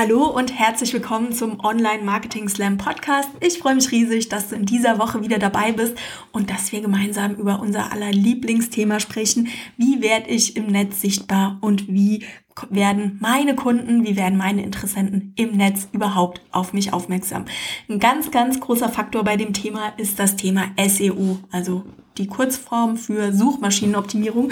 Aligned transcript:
Hallo 0.00 0.26
und 0.26 0.56
herzlich 0.56 0.92
willkommen 0.92 1.32
zum 1.32 1.58
Online 1.58 2.04
Marketing 2.04 2.48
Slam 2.48 2.78
Podcast. 2.78 3.28
Ich 3.40 3.58
freue 3.58 3.74
mich 3.74 3.90
riesig, 3.90 4.28
dass 4.28 4.48
du 4.48 4.54
in 4.54 4.64
dieser 4.64 5.00
Woche 5.00 5.22
wieder 5.22 5.40
dabei 5.40 5.72
bist 5.72 5.98
und 6.30 6.50
dass 6.50 6.70
wir 6.70 6.80
gemeinsam 6.80 7.34
über 7.34 7.58
unser 7.58 7.90
aller 7.90 8.12
Lieblingsthema 8.12 9.00
sprechen. 9.00 9.48
Wie 9.76 10.00
werde 10.00 10.30
ich 10.30 10.56
im 10.56 10.66
Netz 10.68 11.00
sichtbar 11.00 11.58
und 11.62 11.88
wie 11.88 12.24
werden 12.70 13.18
meine 13.20 13.54
Kunden, 13.54 14.04
wie 14.04 14.16
werden 14.16 14.38
meine 14.38 14.62
Interessenten 14.62 15.32
im 15.36 15.56
Netz 15.56 15.88
überhaupt 15.92 16.40
auf 16.52 16.72
mich 16.72 16.92
aufmerksam? 16.92 17.44
Ein 17.88 17.98
ganz, 17.98 18.30
ganz 18.30 18.60
großer 18.60 18.88
Faktor 18.88 19.24
bei 19.24 19.36
dem 19.36 19.52
Thema 19.52 19.92
ist 19.96 20.18
das 20.18 20.36
Thema 20.36 20.64
SEO, 20.78 21.38
also 21.50 21.84
die 22.18 22.26
Kurzform 22.26 22.96
für 22.96 23.32
Suchmaschinenoptimierung. 23.32 24.50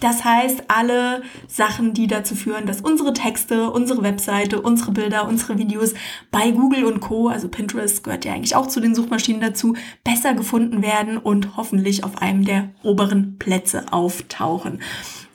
Das 0.00 0.24
heißt, 0.24 0.64
alle 0.68 1.22
Sachen, 1.46 1.94
die 1.94 2.06
dazu 2.06 2.34
führen, 2.34 2.66
dass 2.66 2.80
unsere 2.80 3.12
Texte, 3.12 3.70
unsere 3.70 4.02
Webseite, 4.02 4.60
unsere 4.60 4.92
Bilder, 4.92 5.28
unsere 5.28 5.58
Videos 5.58 5.94
bei 6.30 6.50
Google 6.50 6.84
und 6.84 7.00
Co., 7.00 7.28
also 7.28 7.48
Pinterest 7.48 8.02
gehört 8.02 8.24
ja 8.24 8.32
eigentlich 8.32 8.56
auch 8.56 8.66
zu 8.66 8.80
den 8.80 8.94
Suchmaschinen 8.94 9.40
dazu, 9.40 9.76
besser 10.02 10.34
gefunden 10.34 10.82
werden 10.82 11.18
und 11.18 11.56
hoffentlich 11.56 12.02
auf 12.02 12.20
einem 12.20 12.44
der 12.44 12.70
oberen 12.82 13.36
Plätze 13.38 13.84
auftauchen. 13.92 14.80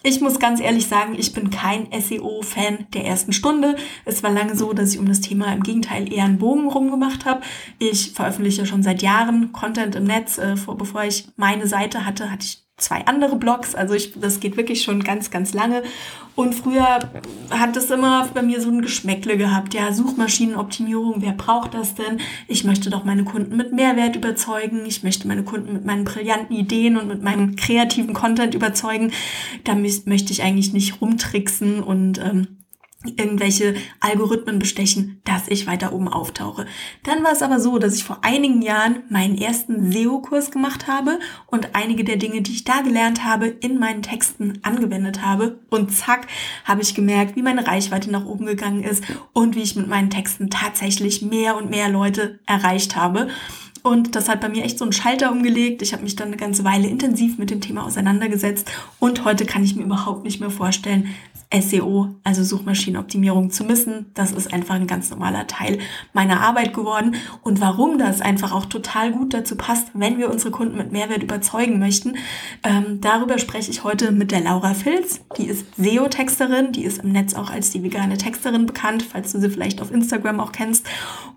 Ich 0.07 0.21
muss 0.21 0.39
ganz 0.39 0.61
ehrlich 0.61 0.87
sagen, 0.87 1.15
ich 1.19 1.33
bin 1.33 1.49
kein 1.49 1.89
SEO-Fan 1.91 2.87
der 2.93 3.03
ersten 3.03 3.33
Stunde. 3.33 3.75
Es 4.05 4.23
war 4.23 4.31
lange 4.31 4.55
so, 4.55 4.71
dass 4.71 4.93
ich 4.93 4.99
um 4.99 5.05
das 5.05 5.19
Thema 5.19 5.51
im 5.51 5.63
Gegenteil 5.63 6.09
eher 6.13 6.23
einen 6.23 6.37
Bogen 6.37 6.69
rumgemacht 6.69 7.25
habe. 7.25 7.41
Ich 7.77 8.13
veröffentliche 8.13 8.65
schon 8.65 8.83
seit 8.83 9.01
Jahren 9.01 9.51
Content 9.51 9.95
im 9.95 10.05
Netz. 10.05 10.37
Äh, 10.37 10.55
vor, 10.55 10.77
bevor 10.77 11.03
ich 11.03 11.27
meine 11.35 11.67
Seite 11.67 12.05
hatte, 12.05 12.31
hatte 12.31 12.45
ich 12.45 12.66
zwei 12.77 13.05
andere 13.07 13.35
Blogs. 13.35 13.73
Also 13.75 13.95
ich, 13.95 14.13
das 14.19 14.39
geht 14.39 14.55
wirklich 14.55 14.83
schon 14.83 15.03
ganz, 15.03 15.31
ganz 15.31 15.53
lange. 15.53 15.83
Und 16.35 16.53
früher 16.53 16.99
hat 17.49 17.75
es 17.75 17.89
immer 17.89 18.27
bei 18.33 18.43
mir 18.43 18.61
so 18.61 18.69
ein 18.69 18.83
Geschmäckle 18.83 19.37
gehabt. 19.37 19.73
Ja, 19.73 19.91
Suchmaschinenoptimierung, 19.91 21.15
wer 21.17 21.31
braucht 21.31 21.73
das 21.73 21.95
denn? 21.95 22.19
Ich 22.47 22.63
möchte 22.63 22.91
doch 22.91 23.03
meine 23.03 23.23
Kunden 23.23 23.57
mit 23.57 23.73
Mehrwert 23.73 24.15
überzeugen. 24.15 24.85
Ich 24.85 25.01
möchte 25.01 25.27
meine 25.27 25.43
Kunden 25.43 25.73
mit 25.73 25.85
meinen 25.85 26.05
brillanten 26.05 26.55
Ideen 26.55 26.97
und 26.97 27.07
mit 27.07 27.23
meinem 27.23 27.55
kreativen 27.55 28.13
Content 28.13 28.53
überzeugen. 28.53 29.11
Da 29.63 29.73
möchte 29.73 30.31
ich 30.31 30.43
eigentlich 30.43 30.73
nicht 30.73 31.01
rumtricksen 31.01 31.81
und 31.81 32.19
ähm, 32.19 32.47
irgendwelche 33.05 33.75
Algorithmen 33.99 34.57
bestechen, 34.57 35.21
dass 35.23 35.47
ich 35.47 35.67
weiter 35.67 35.93
oben 35.93 36.07
auftauche. 36.07 36.65
Dann 37.03 37.23
war 37.23 37.31
es 37.31 37.43
aber 37.43 37.59
so, 37.59 37.77
dass 37.77 37.95
ich 37.95 38.03
vor 38.03 38.19
einigen 38.23 38.61
Jahren 38.61 39.03
meinen 39.09 39.37
ersten 39.37 39.91
SEO-Kurs 39.91 40.49
gemacht 40.49 40.87
habe 40.87 41.19
und 41.45 41.75
einige 41.75 42.03
der 42.03 42.17
Dinge, 42.17 42.41
die 42.41 42.53
ich 42.53 42.63
da 42.63 42.81
gelernt 42.81 43.23
habe, 43.23 43.47
in 43.47 43.77
meinen 43.77 44.01
Texten 44.01 44.59
angewendet 44.63 45.21
habe. 45.21 45.59
Und 45.69 45.91
zack, 45.91 46.27
habe 46.65 46.81
ich 46.81 46.95
gemerkt, 46.95 47.35
wie 47.35 47.43
meine 47.43 47.67
Reichweite 47.67 48.09
nach 48.09 48.25
oben 48.25 48.47
gegangen 48.47 48.83
ist 48.83 49.03
und 49.31 49.55
wie 49.55 49.61
ich 49.61 49.75
mit 49.75 49.87
meinen 49.87 50.09
Texten 50.09 50.49
tatsächlich 50.49 51.21
mehr 51.21 51.55
und 51.55 51.69
mehr 51.69 51.89
Leute 51.89 52.39
erreicht 52.47 52.95
habe. 52.95 53.27
Und 53.83 54.15
das 54.15 54.27
hat 54.27 54.41
bei 54.41 54.49
mir 54.49 54.65
echt 54.65 54.79
so 54.79 54.85
einen 54.85 54.91
Schalter 54.91 55.31
umgelegt. 55.31 55.81
Ich 55.81 55.93
habe 55.93 56.03
mich 56.03 56.15
dann 56.15 56.27
eine 56.27 56.37
ganze 56.37 56.63
Weile 56.65 56.87
intensiv 56.87 57.37
mit 57.37 57.51
dem 57.51 57.61
Thema 57.61 57.85
auseinandergesetzt 57.85 58.69
und 58.99 59.23
heute 59.23 59.45
kann 59.45 59.63
ich 59.63 59.75
mir 59.75 59.83
überhaupt 59.83 60.25
nicht 60.25 60.41
mehr 60.41 60.49
vorstellen, 60.49 61.15
SEO, 61.53 62.15
also 62.23 62.43
Suchmaschinenoptimierung 62.43 63.51
zu 63.51 63.63
missen. 63.63 64.07
Das 64.13 64.33
ist 64.33 64.53
einfach 64.53 64.75
ein 64.75 64.87
ganz 64.87 65.09
normaler 65.09 65.47
Teil 65.47 65.79
meiner 66.11 66.41
Arbeit 66.41 66.73
geworden. 66.73 67.15
Und 67.41 67.61
warum 67.61 67.97
das 67.97 68.19
einfach 68.19 68.51
auch 68.51 68.65
total 68.65 69.13
gut 69.13 69.33
dazu 69.33 69.55
passt, 69.55 69.87
wenn 69.93 70.17
wir 70.17 70.29
unsere 70.29 70.51
Kunden 70.51 70.77
mit 70.77 70.91
Mehrwert 70.91 71.23
überzeugen 71.23 71.79
möchten, 71.79 72.17
ähm, 72.63 72.99
darüber 72.99 73.37
spreche 73.37 73.71
ich 73.71 73.85
heute 73.85 74.11
mit 74.11 74.31
der 74.31 74.41
Laura 74.41 74.73
Filz. 74.73 75.21
Die 75.37 75.47
ist 75.47 75.65
SEO-Texterin, 75.77 76.73
die 76.73 76.83
ist 76.83 77.01
im 77.01 77.13
Netz 77.13 77.33
auch 77.33 77.49
als 77.49 77.71
die 77.71 77.81
vegane 77.81 78.17
Texterin 78.17 78.65
bekannt, 78.65 79.05
falls 79.09 79.31
du 79.31 79.39
sie 79.39 79.49
vielleicht 79.49 79.81
auf 79.81 79.91
Instagram 79.91 80.41
auch 80.41 80.51
kennst. 80.51 80.85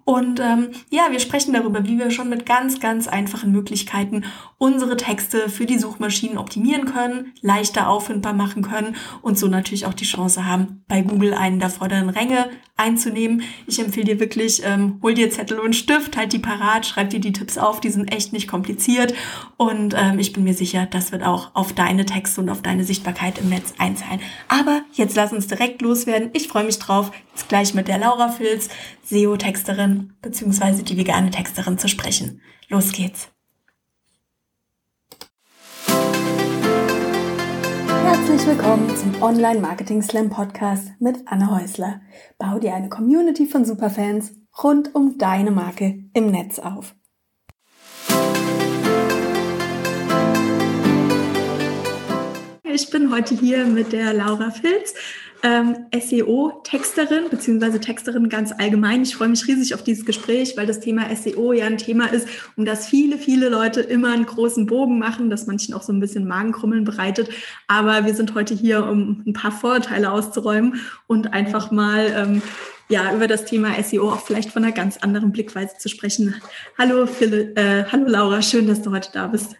Und 0.04 0.40
ähm, 0.40 0.70
ja, 0.90 1.08
wir 1.12 1.20
sprechen 1.20 1.52
darüber, 1.52 1.84
wie 1.84 1.98
wir 1.98 2.10
schon 2.10 2.28
mit 2.28 2.44
ganz, 2.44 2.80
ganz 2.80 3.06
einfachen 3.06 3.52
Möglichkeiten 3.52 4.24
unsere 4.58 4.96
Texte 4.96 5.48
für 5.48 5.66
die 5.66 5.78
Suchmaschinen 5.78 6.36
optimieren 6.36 6.86
können, 6.86 7.32
leichter 7.42 7.88
auffindbar 7.88 8.32
machen 8.32 8.62
können 8.62 8.96
und 9.22 9.38
so 9.38 9.46
natürlich 9.46 9.86
auch 9.86 9.94
die 10.00 10.04
Chance 10.04 10.46
haben, 10.46 10.84
bei 10.88 11.02
Google 11.02 11.34
einen 11.34 11.60
der 11.60 11.70
vorderen 11.70 12.08
Ränge 12.08 12.50
einzunehmen. 12.76 13.42
Ich 13.66 13.78
empfehle 13.78 14.06
dir 14.06 14.20
wirklich, 14.20 14.62
ähm, 14.64 14.98
hol 15.02 15.14
dir 15.14 15.30
Zettel 15.30 15.58
und 15.60 15.76
Stift, 15.76 16.16
halt 16.16 16.32
die 16.32 16.38
parat, 16.38 16.86
schreib 16.86 17.10
dir 17.10 17.20
die 17.20 17.32
Tipps 17.32 17.58
auf, 17.58 17.80
die 17.80 17.90
sind 17.90 18.12
echt 18.12 18.32
nicht 18.32 18.48
kompliziert 18.48 19.14
und 19.56 19.94
ähm, 19.96 20.18
ich 20.18 20.32
bin 20.32 20.44
mir 20.44 20.54
sicher, 20.54 20.86
das 20.86 21.12
wird 21.12 21.22
auch 21.22 21.54
auf 21.54 21.72
deine 21.72 22.06
Texte 22.06 22.40
und 22.40 22.48
auf 22.48 22.62
deine 22.62 22.84
Sichtbarkeit 22.84 23.38
im 23.38 23.50
Netz 23.50 23.74
einzahlen. 23.78 24.20
Aber 24.48 24.82
jetzt 24.92 25.16
lass 25.16 25.32
uns 25.32 25.46
direkt 25.46 25.82
loswerden. 25.82 26.30
Ich 26.32 26.48
freue 26.48 26.64
mich 26.64 26.78
drauf, 26.78 27.12
jetzt 27.32 27.48
gleich 27.48 27.74
mit 27.74 27.88
der 27.88 27.98
Laura 27.98 28.28
Filz, 28.28 28.68
SEO-Texterin 29.04 30.14
beziehungsweise 30.22 30.82
die 30.82 30.96
vegane 30.96 31.30
Texterin 31.30 31.78
zu 31.78 31.88
sprechen. 31.88 32.40
Los 32.68 32.92
geht's. 32.92 33.30
Herzlich 38.30 38.58
willkommen 38.58 38.96
zum 38.96 39.22
Online 39.22 39.58
Marketing 39.58 40.02
Slam 40.02 40.30
Podcast 40.30 40.92
mit 41.00 41.16
Anne 41.26 41.50
Häusler. 41.50 42.00
Bau 42.38 42.60
dir 42.60 42.74
eine 42.74 42.88
Community 42.88 43.44
von 43.44 43.64
Superfans 43.64 44.36
rund 44.62 44.94
um 44.94 45.18
deine 45.18 45.50
Marke 45.50 46.04
im 46.14 46.30
Netz 46.30 46.60
auf. 46.60 46.94
Ich 52.62 52.88
bin 52.90 53.12
heute 53.12 53.34
hier 53.34 53.66
mit 53.66 53.92
der 53.92 54.14
Laura 54.14 54.52
Filz 54.52 54.94
ähm, 55.42 55.86
SEO-Texterin, 55.92 57.30
beziehungsweise 57.30 57.80
Texterin 57.80 58.28
ganz 58.28 58.52
allgemein. 58.52 59.02
Ich 59.02 59.16
freue 59.16 59.28
mich 59.28 59.46
riesig 59.46 59.74
auf 59.74 59.82
dieses 59.82 60.04
Gespräch, 60.04 60.56
weil 60.56 60.66
das 60.66 60.80
Thema 60.80 61.14
SEO 61.14 61.52
ja 61.52 61.66
ein 61.66 61.78
Thema 61.78 62.06
ist, 62.06 62.28
um 62.56 62.64
das 62.64 62.86
viele, 62.86 63.18
viele 63.18 63.48
Leute 63.48 63.80
immer 63.80 64.12
einen 64.12 64.26
großen 64.26 64.66
Bogen 64.66 64.98
machen, 64.98 65.30
das 65.30 65.46
manchen 65.46 65.74
auch 65.74 65.82
so 65.82 65.92
ein 65.92 66.00
bisschen 66.00 66.26
Magenkrummeln 66.26 66.84
bereitet. 66.84 67.30
Aber 67.68 68.06
wir 68.06 68.14
sind 68.14 68.34
heute 68.34 68.54
hier, 68.54 68.86
um 68.86 69.22
ein 69.26 69.32
paar 69.32 69.52
Vorurteile 69.52 70.12
auszuräumen 70.12 70.80
und 71.06 71.32
einfach 71.32 71.70
mal 71.70 72.12
ähm, 72.14 72.42
ja, 72.88 73.14
über 73.14 73.28
das 73.28 73.44
Thema 73.44 73.80
SEO 73.82 74.10
auch 74.10 74.20
vielleicht 74.20 74.50
von 74.50 74.64
einer 74.64 74.72
ganz 74.72 74.98
anderen 74.98 75.32
Blickweise 75.32 75.76
zu 75.78 75.88
sprechen. 75.88 76.34
Hallo, 76.76 77.06
Phil, 77.06 77.52
äh, 77.54 77.84
hallo 77.90 78.04
Laura, 78.06 78.42
schön, 78.42 78.66
dass 78.66 78.82
du 78.82 78.90
heute 78.90 79.10
da 79.12 79.28
bist. 79.28 79.59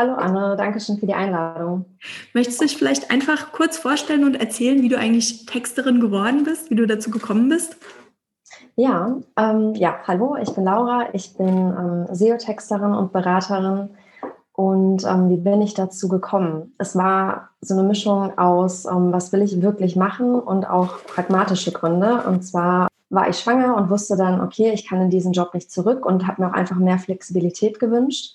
Hallo 0.00 0.14
Anne, 0.14 0.56
danke 0.56 0.80
schön 0.80 0.96
für 0.96 1.04
die 1.04 1.12
Einladung. 1.12 1.84
Möchtest 2.32 2.58
du 2.58 2.64
dich 2.64 2.78
vielleicht 2.78 3.10
einfach 3.10 3.52
kurz 3.52 3.76
vorstellen 3.76 4.24
und 4.24 4.34
erzählen, 4.34 4.80
wie 4.80 4.88
du 4.88 4.96
eigentlich 4.96 5.44
Texterin 5.44 6.00
geworden 6.00 6.42
bist, 6.42 6.70
wie 6.70 6.76
du 6.76 6.86
dazu 6.86 7.10
gekommen 7.10 7.50
bist? 7.50 7.76
Ja, 8.76 9.18
ähm, 9.36 9.74
ja, 9.74 9.98
hallo, 10.06 10.38
ich 10.40 10.54
bin 10.54 10.64
Laura, 10.64 11.08
ich 11.12 11.36
bin 11.36 11.46
ähm, 11.48 12.06
SEO-Texterin 12.10 12.94
und 12.94 13.12
Beraterin. 13.12 13.90
Und 14.52 15.04
ähm, 15.04 15.28
wie 15.28 15.36
bin 15.36 15.60
ich 15.60 15.74
dazu 15.74 16.08
gekommen? 16.08 16.72
Es 16.78 16.96
war 16.96 17.50
so 17.60 17.74
eine 17.74 17.86
Mischung 17.86 18.38
aus, 18.38 18.86
ähm, 18.86 19.12
was 19.12 19.34
will 19.34 19.42
ich 19.42 19.60
wirklich 19.60 19.96
machen 19.96 20.34
und 20.36 20.64
auch 20.64 21.04
pragmatische 21.04 21.72
Gründe. 21.72 22.22
Und 22.26 22.40
zwar 22.40 22.88
war 23.10 23.28
ich 23.28 23.38
schwanger 23.38 23.76
und 23.76 23.90
wusste 23.90 24.16
dann, 24.16 24.40
okay, 24.40 24.70
ich 24.72 24.88
kann 24.88 25.02
in 25.02 25.10
diesen 25.10 25.32
Job 25.32 25.52
nicht 25.52 25.70
zurück 25.70 26.06
und 26.06 26.26
habe 26.26 26.40
mir 26.40 26.48
auch 26.48 26.54
einfach 26.54 26.76
mehr 26.76 26.98
Flexibilität 26.98 27.78
gewünscht 27.78 28.34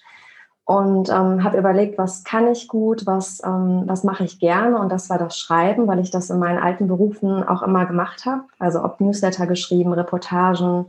und 0.66 1.10
ähm, 1.10 1.44
habe 1.44 1.60
überlegt, 1.60 2.00
was 2.00 2.24
kann 2.24 2.48
ich 2.48 2.68
gut, 2.68 3.06
was, 3.06 3.40
ähm, 3.46 3.84
was 3.86 4.04
mache 4.04 4.24
ich 4.24 4.40
gerne. 4.40 4.80
Und 4.80 4.92
das 4.92 5.12
war 5.12 5.20
das 5.20 5.38
Schreiben, 5.38 5.88
weil 5.88 6.00
ich 6.00 6.10
das 6.10 6.32
in 6.32 6.40
meinen 6.40 6.58
alten 6.58 6.88
Berufen 6.88 7.44
auch 7.44 7.62
immer 7.62 7.86
gemacht 7.86 8.26
habe. 8.26 8.42
Also 8.58 8.84
ob 8.84 9.00
Newsletter 9.00 9.46
geschrieben, 9.46 9.94
Reportagen, 9.94 10.88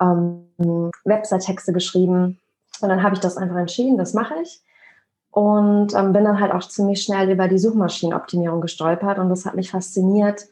ähm, 0.00 0.90
Website-Texte 1.04 1.72
geschrieben. 1.72 2.38
Und 2.82 2.88
dann 2.90 3.02
habe 3.02 3.14
ich 3.14 3.20
das 3.20 3.38
einfach 3.38 3.56
entschieden, 3.56 3.96
das 3.96 4.12
mache 4.12 4.34
ich. 4.42 4.62
Und 5.30 5.94
ähm, 5.94 6.12
bin 6.12 6.24
dann 6.24 6.38
halt 6.38 6.52
auch 6.52 6.68
ziemlich 6.68 7.02
schnell 7.02 7.30
über 7.30 7.48
die 7.48 7.58
Suchmaschinenoptimierung 7.58 8.60
gestolpert. 8.60 9.18
Und 9.18 9.30
das 9.30 9.46
hat 9.46 9.54
mich 9.54 9.70
fasziniert, 9.70 10.44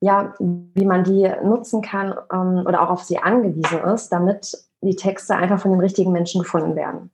ja, 0.00 0.34
wie 0.40 0.84
man 0.84 1.04
die 1.04 1.30
nutzen 1.44 1.80
kann 1.80 2.12
ähm, 2.32 2.64
oder 2.66 2.82
auch 2.82 2.90
auf 2.90 3.04
sie 3.04 3.18
angewiesen 3.18 3.78
ist, 3.94 4.08
damit 4.08 4.58
die 4.80 4.96
Texte 4.96 5.36
einfach 5.36 5.60
von 5.60 5.70
den 5.70 5.80
richtigen 5.80 6.10
Menschen 6.10 6.42
gefunden 6.42 6.74
werden. 6.74 7.10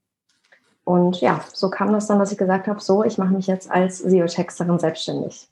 Und 0.90 1.20
ja, 1.20 1.44
so 1.52 1.70
kam 1.70 1.92
das 1.92 2.08
dann, 2.08 2.19
dass 2.19 2.32
ich 2.32 2.38
gesagt 2.38 2.66
habe, 2.66 2.81
so, 2.81 3.04
ich 3.04 3.16
mache 3.16 3.32
mich 3.32 3.46
jetzt 3.46 3.70
als 3.70 3.98
SEO-Texterin 3.98 4.81
selbstständig. 4.81 5.46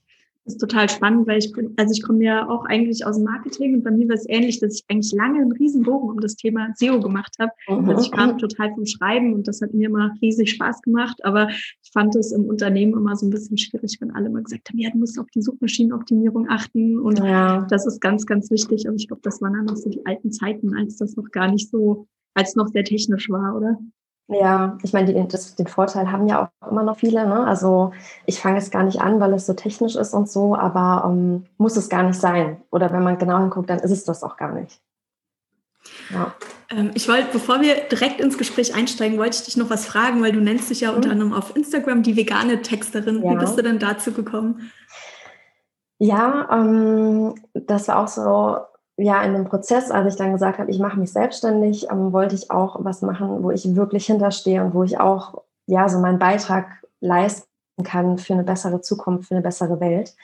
Das 0.44 0.54
ist 0.54 0.60
total 0.60 0.88
spannend, 0.88 1.28
weil 1.28 1.38
ich 1.38 1.52
bin, 1.52 1.74
also 1.76 1.92
ich 1.92 2.02
komme 2.02 2.24
ja 2.24 2.48
auch 2.48 2.64
eigentlich 2.64 3.06
aus 3.06 3.16
dem 3.16 3.24
Marketing 3.24 3.74
und 3.74 3.84
bei 3.84 3.92
mir 3.92 4.08
war 4.08 4.16
es 4.16 4.28
ähnlich, 4.28 4.58
dass 4.58 4.74
ich 4.74 4.84
eigentlich 4.88 5.12
lange 5.12 5.40
einen 5.40 5.52
Riesenbogen 5.52 6.10
um 6.10 6.18
das 6.18 6.34
Thema 6.34 6.70
SEO 6.74 6.98
gemacht 7.00 7.36
habe. 7.38 7.52
Mhm. 7.68 7.88
Also 7.88 8.02
ich 8.02 8.10
kam 8.10 8.36
total 8.36 8.74
vom 8.74 8.84
Schreiben 8.84 9.32
und 9.32 9.46
das 9.46 9.60
hat 9.60 9.74
mir 9.74 9.88
immer 9.88 10.12
riesig 10.20 10.50
Spaß 10.50 10.82
gemacht, 10.82 11.24
aber 11.24 11.50
ich 11.50 11.90
fand 11.92 12.16
es 12.16 12.32
im 12.32 12.46
Unternehmen 12.46 12.94
immer 12.94 13.14
so 13.14 13.24
ein 13.26 13.30
bisschen 13.30 13.58
schwierig, 13.58 13.98
wenn 14.00 14.10
alle 14.10 14.26
immer 14.26 14.42
gesagt 14.42 14.70
haben, 14.70 14.78
ja, 14.78 14.90
du 14.90 14.98
musst 14.98 15.20
auf 15.20 15.26
die 15.32 15.42
Suchmaschinenoptimierung 15.42 16.48
achten 16.48 16.98
und 16.98 17.20
ja. 17.20 17.64
das 17.70 17.86
ist 17.86 18.00
ganz, 18.00 18.26
ganz 18.26 18.50
wichtig. 18.50 18.88
Und 18.88 18.96
ich 18.96 19.06
glaube, 19.06 19.22
das 19.22 19.40
waren 19.40 19.52
dann 19.52 19.66
noch 19.66 19.76
so 19.76 19.88
die 19.88 20.04
alten 20.04 20.32
Zeiten, 20.32 20.74
als 20.74 20.96
das 20.96 21.14
noch 21.14 21.30
gar 21.30 21.48
nicht 21.48 21.70
so, 21.70 22.08
als 22.34 22.56
noch 22.56 22.66
sehr 22.66 22.84
technisch 22.84 23.30
war, 23.30 23.56
oder? 23.56 23.78
Ja, 24.30 24.76
ich 24.82 24.92
meine, 24.92 25.12
die, 25.12 25.28
das, 25.28 25.54
den 25.54 25.66
Vorteil 25.66 26.12
haben 26.12 26.26
ja 26.28 26.50
auch 26.62 26.70
immer 26.70 26.82
noch 26.82 26.98
viele. 26.98 27.26
Ne? 27.26 27.46
Also 27.46 27.92
ich 28.26 28.40
fange 28.40 28.58
jetzt 28.58 28.70
gar 28.70 28.82
nicht 28.82 29.00
an, 29.00 29.20
weil 29.20 29.32
es 29.32 29.46
so 29.46 29.54
technisch 29.54 29.96
ist 29.96 30.12
und 30.12 30.28
so, 30.28 30.54
aber 30.54 31.08
ähm, 31.08 31.46
muss 31.56 31.76
es 31.76 31.88
gar 31.88 32.02
nicht 32.02 32.20
sein. 32.20 32.60
Oder 32.70 32.92
wenn 32.92 33.02
man 33.02 33.16
genau 33.16 33.38
hinguckt, 33.38 33.70
dann 33.70 33.78
ist 33.78 33.90
es 33.90 34.04
das 34.04 34.22
auch 34.22 34.36
gar 34.36 34.52
nicht. 34.52 34.80
Ja. 36.10 36.34
Ähm, 36.70 36.90
ich 36.92 37.08
wollte, 37.08 37.28
bevor 37.32 37.62
wir 37.62 37.74
direkt 37.90 38.20
ins 38.20 38.36
Gespräch 38.36 38.74
einsteigen, 38.74 39.18
wollte 39.18 39.38
ich 39.38 39.44
dich 39.44 39.56
noch 39.56 39.70
was 39.70 39.86
fragen, 39.86 40.22
weil 40.22 40.32
du 40.32 40.40
nennst 40.40 40.68
dich 40.68 40.82
ja 40.82 40.90
mhm. 40.90 40.96
unter 40.96 41.10
anderem 41.10 41.32
auf 41.32 41.56
Instagram 41.56 42.02
die 42.02 42.16
vegane 42.16 42.60
Texterin. 42.60 43.22
Ja. 43.22 43.30
Wie 43.30 43.36
bist 43.36 43.56
du 43.56 43.62
denn 43.62 43.78
dazu 43.78 44.12
gekommen? 44.12 44.70
Ja, 45.98 46.48
ähm, 46.52 47.34
das 47.54 47.88
war 47.88 47.98
auch 47.98 48.08
so 48.08 48.58
ja, 48.98 49.22
in 49.22 49.32
dem 49.32 49.44
Prozess, 49.44 49.90
als 49.92 50.14
ich 50.14 50.18
dann 50.18 50.32
gesagt 50.32 50.58
habe, 50.58 50.70
ich 50.70 50.80
mache 50.80 50.98
mich 50.98 51.12
selbstständig, 51.12 51.88
ähm, 51.90 52.12
wollte 52.12 52.34
ich 52.34 52.50
auch 52.50 52.84
was 52.84 53.00
machen, 53.00 53.44
wo 53.44 53.50
ich 53.52 53.76
wirklich 53.76 54.06
hinterstehe 54.06 54.62
und 54.62 54.74
wo 54.74 54.82
ich 54.82 54.98
auch 54.98 55.42
ja 55.66 55.88
so 55.88 56.00
meinen 56.00 56.18
Beitrag 56.18 56.66
leisten 57.00 57.46
kann 57.84 58.18
für 58.18 58.34
eine 58.34 58.42
bessere 58.42 58.80
Zukunft, 58.80 59.28
für 59.28 59.36
eine 59.36 59.42
bessere 59.42 59.78
Welt. 59.78 60.16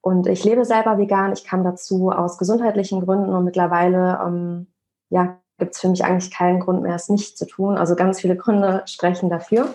Und 0.00 0.26
ich 0.26 0.44
lebe 0.44 0.64
selber 0.64 0.98
vegan. 0.98 1.32
Ich 1.32 1.44
kam 1.44 1.62
dazu 1.62 2.10
aus 2.10 2.36
gesundheitlichen 2.36 3.00
Gründen 3.04 3.32
und 3.32 3.44
mittlerweile 3.44 4.20
ähm, 4.26 4.66
ja, 5.08 5.38
gibt 5.58 5.74
es 5.74 5.80
für 5.80 5.88
mich 5.88 6.04
eigentlich 6.04 6.32
keinen 6.32 6.60
Grund 6.60 6.82
mehr, 6.82 6.96
es 6.96 7.08
nicht 7.08 7.38
zu 7.38 7.46
tun. 7.46 7.78
Also 7.78 7.94
ganz 7.94 8.20
viele 8.20 8.36
Gründe 8.36 8.82
sprechen 8.86 9.30
dafür. 9.30 9.72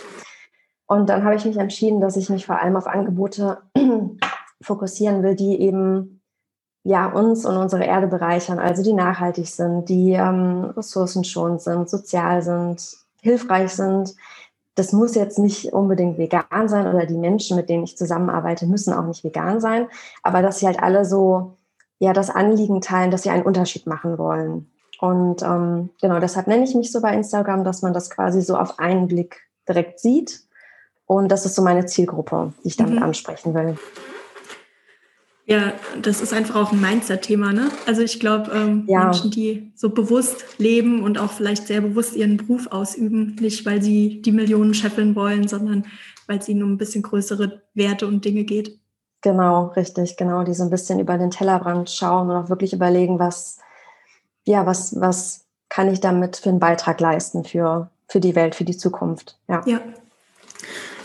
Und 0.87 1.07
dann 1.07 1.23
habe 1.23 1.35
ich 1.35 1.45
mich 1.45 1.57
entschieden, 1.57 2.01
dass 2.01 2.17
ich 2.17 2.29
mich 2.29 2.45
vor 2.45 2.59
allem 2.59 2.75
auf 2.75 2.87
Angebote 2.87 3.61
fokussieren 4.61 5.23
will, 5.23 5.35
die 5.35 5.61
eben 5.61 6.20
ja, 6.83 7.07
uns 7.07 7.45
und 7.45 7.57
unsere 7.57 7.83
Erde 7.83 8.07
bereichern, 8.07 8.59
also 8.59 8.81
die 8.81 8.93
nachhaltig 8.93 9.47
sind, 9.47 9.87
die 9.87 10.13
ähm, 10.13 10.65
ressourcenschonend 10.75 11.61
sind, 11.61 11.89
sozial 11.89 12.41
sind, 12.41 12.97
hilfreich 13.21 13.71
sind. 13.71 14.15
Das 14.75 14.93
muss 14.93 15.15
jetzt 15.15 15.37
nicht 15.37 15.73
unbedingt 15.73 16.17
vegan 16.17 16.67
sein 16.67 16.87
oder 16.87 17.05
die 17.05 17.17
Menschen, 17.17 17.57
mit 17.57 17.69
denen 17.69 17.83
ich 17.83 17.97
zusammenarbeite, 17.97 18.65
müssen 18.65 18.93
auch 18.93 19.05
nicht 19.05 19.23
vegan 19.23 19.59
sein, 19.59 19.87
aber 20.23 20.41
dass 20.41 20.59
sie 20.59 20.65
halt 20.65 20.81
alle 20.81 21.05
so 21.05 21.57
ja 21.99 22.13
das 22.13 22.31
Anliegen 22.31 22.81
teilen, 22.81 23.11
dass 23.11 23.23
sie 23.23 23.29
einen 23.29 23.43
Unterschied 23.43 23.85
machen 23.85 24.17
wollen. 24.17 24.71
Und 24.99 25.43
ähm, 25.43 25.89
genau 26.01 26.19
deshalb 26.19 26.47
nenne 26.47 26.63
ich 26.63 26.73
mich 26.73 26.91
so 26.91 27.01
bei 27.01 27.13
Instagram, 27.13 27.63
dass 27.63 27.81
man 27.81 27.93
das 27.93 28.09
quasi 28.09 28.41
so 28.41 28.55
auf 28.55 28.79
einen 28.79 29.07
Blick 29.07 29.41
direkt 29.67 29.99
sieht. 29.99 30.41
Und 31.05 31.29
das 31.29 31.45
ist 31.45 31.55
so 31.55 31.61
meine 31.61 31.85
Zielgruppe, 31.85 32.53
die 32.63 32.69
ich 32.69 32.77
damit 32.77 32.95
mhm. 32.95 33.03
ansprechen 33.03 33.53
will. 33.53 33.77
Ja, 35.51 35.73
das 36.01 36.21
ist 36.21 36.31
einfach 36.31 36.55
auch 36.55 36.71
ein 36.71 36.79
Mindset-Thema, 36.79 37.51
ne? 37.51 37.71
Also 37.85 38.01
ich 38.03 38.21
glaube, 38.21 38.51
ähm, 38.53 38.85
ja. 38.87 39.03
Menschen, 39.03 39.31
die 39.31 39.73
so 39.75 39.89
bewusst 39.89 40.45
leben 40.59 41.03
und 41.03 41.19
auch 41.19 41.33
vielleicht 41.33 41.67
sehr 41.67 41.81
bewusst 41.81 42.15
ihren 42.15 42.37
Beruf 42.37 42.67
ausüben, 42.67 43.35
nicht 43.35 43.65
weil 43.65 43.81
sie 43.81 44.21
die 44.21 44.31
Millionen 44.31 44.73
scheffeln 44.73 45.13
wollen, 45.13 45.49
sondern 45.49 45.87
weil 46.25 46.37
es 46.37 46.47
ihnen 46.47 46.63
um 46.63 46.71
ein 46.71 46.77
bisschen 46.77 47.03
größere 47.03 47.63
Werte 47.73 48.07
und 48.07 48.23
Dinge 48.23 48.45
geht. 48.45 48.79
Genau, 49.19 49.73
richtig, 49.75 50.15
genau, 50.15 50.45
die 50.45 50.53
so 50.53 50.63
ein 50.63 50.69
bisschen 50.69 51.01
über 51.01 51.17
den 51.17 51.31
Tellerrand 51.31 51.89
schauen 51.89 52.29
und 52.29 52.35
auch 52.37 52.49
wirklich 52.49 52.71
überlegen, 52.71 53.19
was, 53.19 53.57
ja, 54.45 54.65
was, 54.65 55.01
was 55.01 55.47
kann 55.67 55.91
ich 55.91 55.99
damit 55.99 56.37
für 56.37 56.47
einen 56.47 56.59
Beitrag 56.59 57.01
leisten 57.01 57.43
für, 57.43 57.89
für 58.07 58.21
die 58.21 58.35
Welt, 58.35 58.55
für 58.55 58.63
die 58.63 58.77
Zukunft. 58.77 59.37
Ja. 59.49 59.63
ja. 59.65 59.81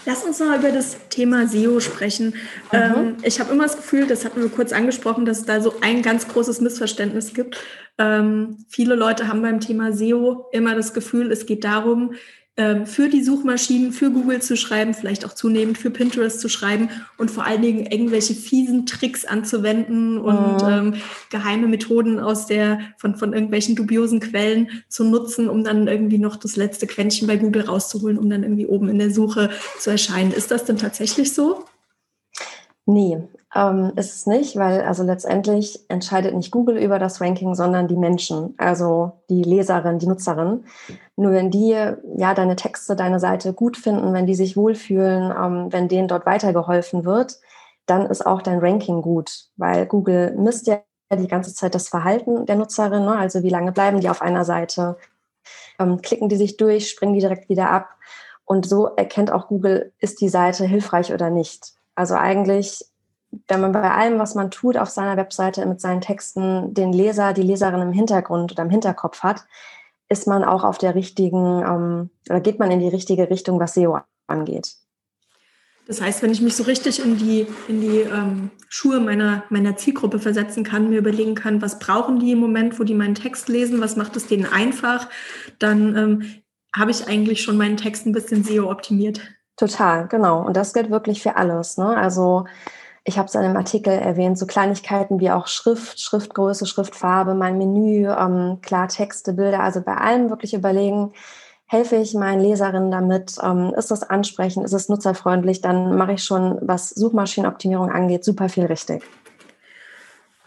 Lass 0.06 0.22
uns 0.22 0.38
noch 0.38 0.56
über 0.56 0.70
das 0.70 0.96
Thema 1.10 1.48
SEO 1.48 1.80
sprechen. 1.80 2.26
Mhm. 2.26 2.34
Ähm, 2.72 3.16
ich 3.22 3.40
habe 3.40 3.52
immer 3.52 3.64
das 3.64 3.76
Gefühl, 3.76 4.06
das 4.06 4.24
hatten 4.24 4.40
wir 4.40 4.48
kurz 4.48 4.72
angesprochen, 4.72 5.26
dass 5.26 5.40
es 5.40 5.44
da 5.46 5.60
so 5.60 5.74
ein 5.80 6.00
ganz 6.02 6.28
großes 6.28 6.60
Missverständnis 6.60 7.34
gibt. 7.34 7.58
Ähm, 7.98 8.64
viele 8.68 8.94
Leute 8.94 9.26
haben 9.26 9.42
beim 9.42 9.58
Thema 9.58 9.92
SEO 9.92 10.46
immer 10.52 10.76
das 10.76 10.94
Gefühl, 10.94 11.32
es 11.32 11.44
geht 11.44 11.64
darum, 11.64 12.14
für 12.86 13.10
die 13.10 13.22
Suchmaschinen, 13.22 13.92
für 13.92 14.10
Google 14.10 14.40
zu 14.40 14.56
schreiben, 14.56 14.94
vielleicht 14.94 15.26
auch 15.26 15.34
zunehmend 15.34 15.76
für 15.76 15.90
Pinterest 15.90 16.40
zu 16.40 16.48
schreiben 16.48 16.88
und 17.18 17.30
vor 17.30 17.44
allen 17.44 17.60
Dingen 17.60 17.84
irgendwelche 17.84 18.34
fiesen 18.34 18.86
Tricks 18.86 19.26
anzuwenden 19.26 20.18
und 20.18 20.62
mhm. 20.62 20.68
ähm, 20.68 20.94
geheime 21.30 21.66
Methoden 21.66 22.18
aus 22.18 22.46
der, 22.46 22.80
von, 22.96 23.16
von 23.16 23.34
irgendwelchen 23.34 23.76
dubiosen 23.76 24.20
Quellen 24.20 24.68
zu 24.88 25.04
nutzen, 25.04 25.50
um 25.50 25.64
dann 25.64 25.86
irgendwie 25.86 26.18
noch 26.18 26.36
das 26.36 26.56
letzte 26.56 26.86
Quäntchen 26.86 27.28
bei 27.28 27.36
Google 27.36 27.66
rauszuholen, 27.66 28.16
um 28.16 28.30
dann 28.30 28.42
irgendwie 28.42 28.66
oben 28.66 28.88
in 28.88 28.98
der 28.98 29.10
Suche 29.10 29.50
zu 29.78 29.90
erscheinen. 29.90 30.32
Ist 30.32 30.50
das 30.50 30.64
denn 30.64 30.78
tatsächlich 30.78 31.34
so? 31.34 31.66
Nee, 32.88 33.20
ähm, 33.52 33.92
ist 33.96 34.14
es 34.14 34.26
nicht, 34.26 34.56
weil 34.56 34.82
also 34.82 35.02
letztendlich 35.02 35.80
entscheidet 35.88 36.34
nicht 36.34 36.52
Google 36.52 36.76
über 36.76 37.00
das 37.00 37.20
Ranking, 37.20 37.56
sondern 37.56 37.88
die 37.88 37.96
Menschen, 37.96 38.54
also 38.58 39.12
die 39.28 39.42
Leserin, 39.42 39.98
die 39.98 40.06
Nutzerin. 40.06 40.64
Nur 41.16 41.32
wenn 41.32 41.50
die 41.50 41.70
ja 41.70 42.34
deine 42.34 42.54
Texte, 42.54 42.94
deine 42.94 43.18
Seite 43.18 43.52
gut 43.52 43.76
finden, 43.76 44.12
wenn 44.12 44.26
die 44.26 44.36
sich 44.36 44.56
wohlfühlen, 44.56 45.32
ähm, 45.36 45.72
wenn 45.72 45.88
denen 45.88 46.06
dort 46.06 46.26
weitergeholfen 46.26 47.04
wird, 47.04 47.40
dann 47.86 48.06
ist 48.06 48.24
auch 48.24 48.42
dein 48.42 48.60
Ranking 48.60 49.02
gut, 49.02 49.48
weil 49.56 49.86
Google 49.86 50.34
misst 50.36 50.66
ja 50.68 50.80
die 51.12 51.28
ganze 51.28 51.54
Zeit 51.54 51.74
das 51.74 51.88
Verhalten 51.88 52.46
der 52.46 52.56
Nutzerin, 52.56 53.04
ne? 53.04 53.16
also 53.16 53.42
wie 53.42 53.50
lange 53.50 53.72
bleiben 53.72 54.00
die 54.00 54.08
auf 54.10 54.22
einer 54.22 54.44
Seite, 54.44 54.96
ähm, 55.78 56.02
klicken 56.02 56.28
die 56.28 56.36
sich 56.36 56.56
durch, 56.56 56.90
springen 56.90 57.14
die 57.14 57.20
direkt 57.20 57.48
wieder 57.48 57.70
ab. 57.70 57.88
Und 58.44 58.66
so 58.66 58.86
erkennt 58.86 59.32
auch 59.32 59.48
Google, 59.48 59.92
ist 59.98 60.20
die 60.20 60.28
Seite 60.28 60.64
hilfreich 60.66 61.12
oder 61.12 61.30
nicht. 61.30 61.75
Also 61.96 62.14
eigentlich, 62.14 62.84
wenn 63.48 63.60
man 63.60 63.72
bei 63.72 63.90
allem, 63.90 64.20
was 64.20 64.36
man 64.36 64.52
tut 64.52 64.76
auf 64.76 64.90
seiner 64.90 65.16
Webseite 65.16 65.66
mit 65.66 65.80
seinen 65.80 66.00
Texten, 66.00 66.72
den 66.74 66.92
Leser, 66.92 67.32
die 67.32 67.42
Leserin 67.42 67.82
im 67.82 67.92
Hintergrund 67.92 68.52
oder 68.52 68.62
im 68.62 68.70
Hinterkopf 68.70 69.24
hat, 69.24 69.44
ist 70.08 70.28
man 70.28 70.44
auch 70.44 70.62
auf 70.62 70.78
der 70.78 70.94
richtigen, 70.94 71.62
ähm, 71.62 72.10
oder 72.28 72.40
geht 72.40 72.60
man 72.60 72.70
in 72.70 72.78
die 72.78 72.88
richtige 72.88 73.28
Richtung, 73.28 73.58
was 73.58 73.74
SEO 73.74 73.98
angeht. 74.28 74.76
Das 75.86 76.00
heißt, 76.00 76.22
wenn 76.22 76.32
ich 76.32 76.40
mich 76.40 76.56
so 76.56 76.64
richtig 76.64 77.04
in 77.04 77.16
die, 77.16 77.46
in 77.68 77.80
die 77.80 78.00
ähm, 78.00 78.50
Schuhe 78.68 78.98
meiner, 78.98 79.44
meiner 79.50 79.76
Zielgruppe 79.76 80.18
versetzen 80.18 80.64
kann, 80.64 80.90
mir 80.90 80.98
überlegen 80.98 81.36
kann, 81.36 81.62
was 81.62 81.78
brauchen 81.78 82.18
die 82.18 82.32
im 82.32 82.38
Moment, 82.38 82.78
wo 82.78 82.84
die 82.84 82.94
meinen 82.94 83.14
Text 83.14 83.48
lesen, 83.48 83.80
was 83.80 83.94
macht 83.94 84.16
es 84.16 84.26
denen 84.26 84.46
einfach, 84.46 85.08
dann 85.60 85.96
ähm, 85.96 86.42
habe 86.74 86.90
ich 86.90 87.06
eigentlich 87.06 87.42
schon 87.42 87.56
meinen 87.56 87.76
Text 87.76 88.04
ein 88.04 88.12
bisschen 88.12 88.42
SEO 88.42 88.70
optimiert. 88.70 89.20
Total, 89.56 90.06
genau. 90.08 90.44
Und 90.46 90.56
das 90.56 90.74
gilt 90.74 90.90
wirklich 90.90 91.22
für 91.22 91.36
alles. 91.36 91.78
Ne? 91.78 91.96
Also 91.96 92.44
ich 93.04 93.18
habe 93.18 93.28
es 93.28 93.34
in 93.34 93.40
einem 93.40 93.56
Artikel 93.56 93.92
erwähnt, 93.92 94.38
so 94.38 94.46
Kleinigkeiten 94.46 95.20
wie 95.20 95.30
auch 95.30 95.46
Schrift, 95.46 96.00
Schriftgröße, 96.00 96.66
Schriftfarbe, 96.66 97.34
mein 97.34 97.56
Menü, 97.56 98.08
ähm, 98.08 98.58
klar 98.62 98.88
Texte, 98.88 99.32
Bilder, 99.32 99.60
also 99.60 99.80
bei 99.80 99.94
allem 99.94 100.28
wirklich 100.28 100.54
überlegen, 100.54 101.12
helfe 101.66 101.96
ich 101.96 102.14
meinen 102.14 102.40
Leserinnen 102.40 102.90
damit, 102.90 103.36
ähm, 103.42 103.72
ist 103.76 103.90
das 103.90 104.02
ansprechend, 104.02 104.64
ist 104.64 104.72
es 104.72 104.88
nutzerfreundlich, 104.88 105.60
dann 105.60 105.96
mache 105.96 106.12
ich 106.14 106.24
schon, 106.24 106.58
was 106.62 106.90
Suchmaschinenoptimierung 106.90 107.90
angeht, 107.90 108.24
super 108.24 108.48
viel 108.48 108.66
richtig. 108.66 109.04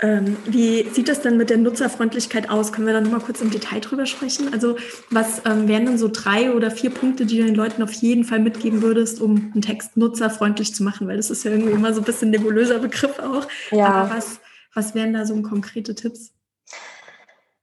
Ähm, 0.02 0.38
wie 0.46 0.88
sieht 0.90 1.10
das 1.10 1.22
denn 1.22 1.36
mit 1.36 1.50
der 1.50 1.58
Nutzerfreundlichkeit 1.58 2.50
aus? 2.50 2.72
Können 2.72 2.88
wir 2.88 2.94
da 2.94 3.02
nochmal 3.02 3.20
kurz 3.20 3.42
im 3.42 3.52
Detail 3.52 3.82
drüber 3.82 4.06
sprechen? 4.06 4.54
Also 4.54 4.78
was 5.10 5.42
ähm, 5.46 5.68
wären 5.68 5.86
denn 5.86 5.98
so 5.98 6.10
drei 6.12 6.54
oder 6.54 6.72
vier 6.72 6.90
Punkte, 6.90 7.26
die 7.26 7.38
du 7.38 7.46
den 7.46 7.56
Leuten 7.56 7.84
auf 7.84 7.92
jeden 7.92 8.24
Fall 8.24 8.40
mitgeben 8.40 8.82
würdest, 8.82 9.20
um 9.20 9.52
einen 9.54 9.62
Text 9.62 9.98
nutzerfreundlich 9.98 10.74
zu 10.74 10.84
machen? 10.84 11.08
Weil 11.08 11.18
das 11.18 11.30
ist 11.30 11.44
ja 11.44 11.52
irgendwie 11.52 11.74
immer 11.74 11.94
so 11.94 12.00
ein 12.00 12.06
bisschen 12.06 12.30
nebulöser 12.30 12.80
Begriff 12.80 13.20
auch. 13.20 13.46
Ja. 13.72 13.88
Aber 13.88 14.16
was, 14.16 14.40
was 14.74 14.96
wären 14.96 15.14
da 15.14 15.26
so 15.26 15.40
konkrete 15.42 15.96
Tipps? 15.96 16.32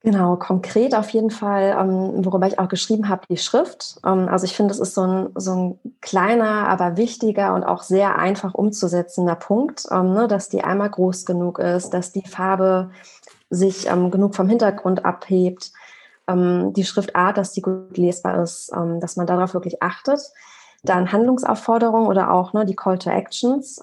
Genau, 0.07 0.37
konkret 0.37 0.95
auf 0.95 1.11
jeden 1.11 1.33
Fall, 1.33 1.77
ähm, 1.77 2.25
worüber 2.25 2.47
ich 2.47 2.61
auch 2.61 2.69
geschrieben 2.69 3.09
habe, 3.09 3.27
die 3.29 3.37
Schrift. 3.37 3.97
Ähm, 4.07 4.29
also 4.29 4.45
ich 4.45 4.55
finde, 4.55 4.73
es 4.73 4.79
ist 4.79 4.95
so 4.95 5.01
ein, 5.03 5.31
so 5.35 5.53
ein 5.53 5.79
kleiner, 6.01 6.69
aber 6.69 6.97
wichtiger 6.97 7.53
und 7.57 7.65
auch 7.65 7.83
sehr 7.83 8.17
einfach 8.17 8.55
umzusetzender 8.55 9.35
Punkt, 9.35 9.83
ähm, 9.91 10.13
ne, 10.13 10.29
dass 10.29 10.49
die 10.49 10.63
einmal 10.63 10.91
groß 10.91 11.27
genug 11.27 11.59
ist, 11.59 11.91
dass 11.91 12.13
die 12.13 12.25
Farbe 12.25 12.93
sich 13.51 13.89
ähm, 13.89 14.13
genug 14.13 14.37
vom 14.37 14.49
Hintergrund 14.49 15.05
abhebt, 15.05 15.73
ähm, 16.29 16.73
die 16.73 16.85
Schriftart, 16.85 17.37
dass 17.37 17.51
die 17.51 17.63
gut 17.63 17.99
lesbar 17.99 18.41
ist, 18.45 18.71
ähm, 18.77 19.01
dass 19.01 19.17
man 19.17 19.27
darauf 19.27 19.55
wirklich 19.55 19.83
achtet. 19.83 20.21
Dann 20.85 21.11
Handlungsaufforderungen 21.11 22.07
oder 22.07 22.31
auch 22.31 22.53
ne, 22.53 22.65
die 22.65 22.77
Call 22.77 23.01
to 23.01 23.11
Actions 23.11 23.81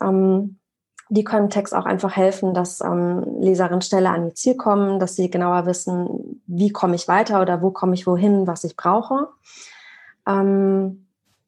die 1.10 1.24
können 1.24 1.50
Text 1.50 1.75
auch 1.75 1.86
einfach 1.86 2.15
helfen, 2.15 2.53
dass 2.53 2.81
ähm, 2.81 3.24
Leserinnen 3.39 3.81
schneller 3.81 4.12
an 4.12 4.27
ihr 4.27 4.36
Ziel 4.36 4.55
kommen, 4.55 5.00
dass 5.00 5.15
sie 5.15 5.29
genauer 5.29 5.65
wissen, 5.65 6.41
wie 6.48 6.72
komme 6.72 6.95
ich 6.95 7.07
weiter 7.07 7.41
oder 7.41 7.62
wo 7.62 7.72
komme 7.72 7.93
ich 7.93 8.07
wohin, 8.07 8.48
was 8.48 8.63
ich 8.63 8.75
brauche. 8.75 9.27
Ähm, 10.27 11.05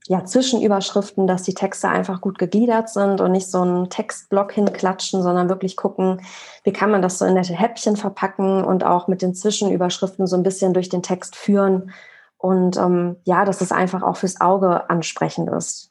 ja, 0.08 0.24
Zwischenüberschriften, 0.24 1.26
dass 1.26 1.44
die 1.44 1.56
Texte 1.56 1.90
einfach 1.90 2.22
gut 2.22 2.38
gegliedert 2.38 2.90
sind 2.90 3.22
und 3.22 3.32
nicht 3.32 3.50
so 3.50 3.62
einen 3.62 3.90
Textblock 3.90 4.52
hinklatschen, 4.52 5.24
sondern 5.24 5.50
wirklich 5.50 5.76
gucken, 5.76 6.22
wie 6.64 6.74
kann 6.74 6.92
man 6.92 7.02
das 7.02 7.18
so 7.18 7.26
in 7.26 7.34
nette 7.34 7.54
Häppchen 7.54 7.96
verpacken 7.96 8.64
und 8.64 8.84
auch 8.84 9.08
mit 9.08 9.24
den 9.24 9.34
Zwischenüberschriften 9.34 10.28
so 10.28 10.36
ein 10.36 10.44
bisschen 10.44 10.74
durch 10.74 10.90
den 10.90 11.02
Text 11.02 11.36
führen. 11.36 11.92
Und 12.38 12.78
ähm, 12.78 13.16
ja, 13.24 13.46
dass 13.46 13.62
es 13.62 13.72
einfach 13.72 14.04
auch 14.04 14.18
fürs 14.18 14.40
Auge 14.42 14.90
ansprechend 14.92 15.50
ist. 15.50 15.90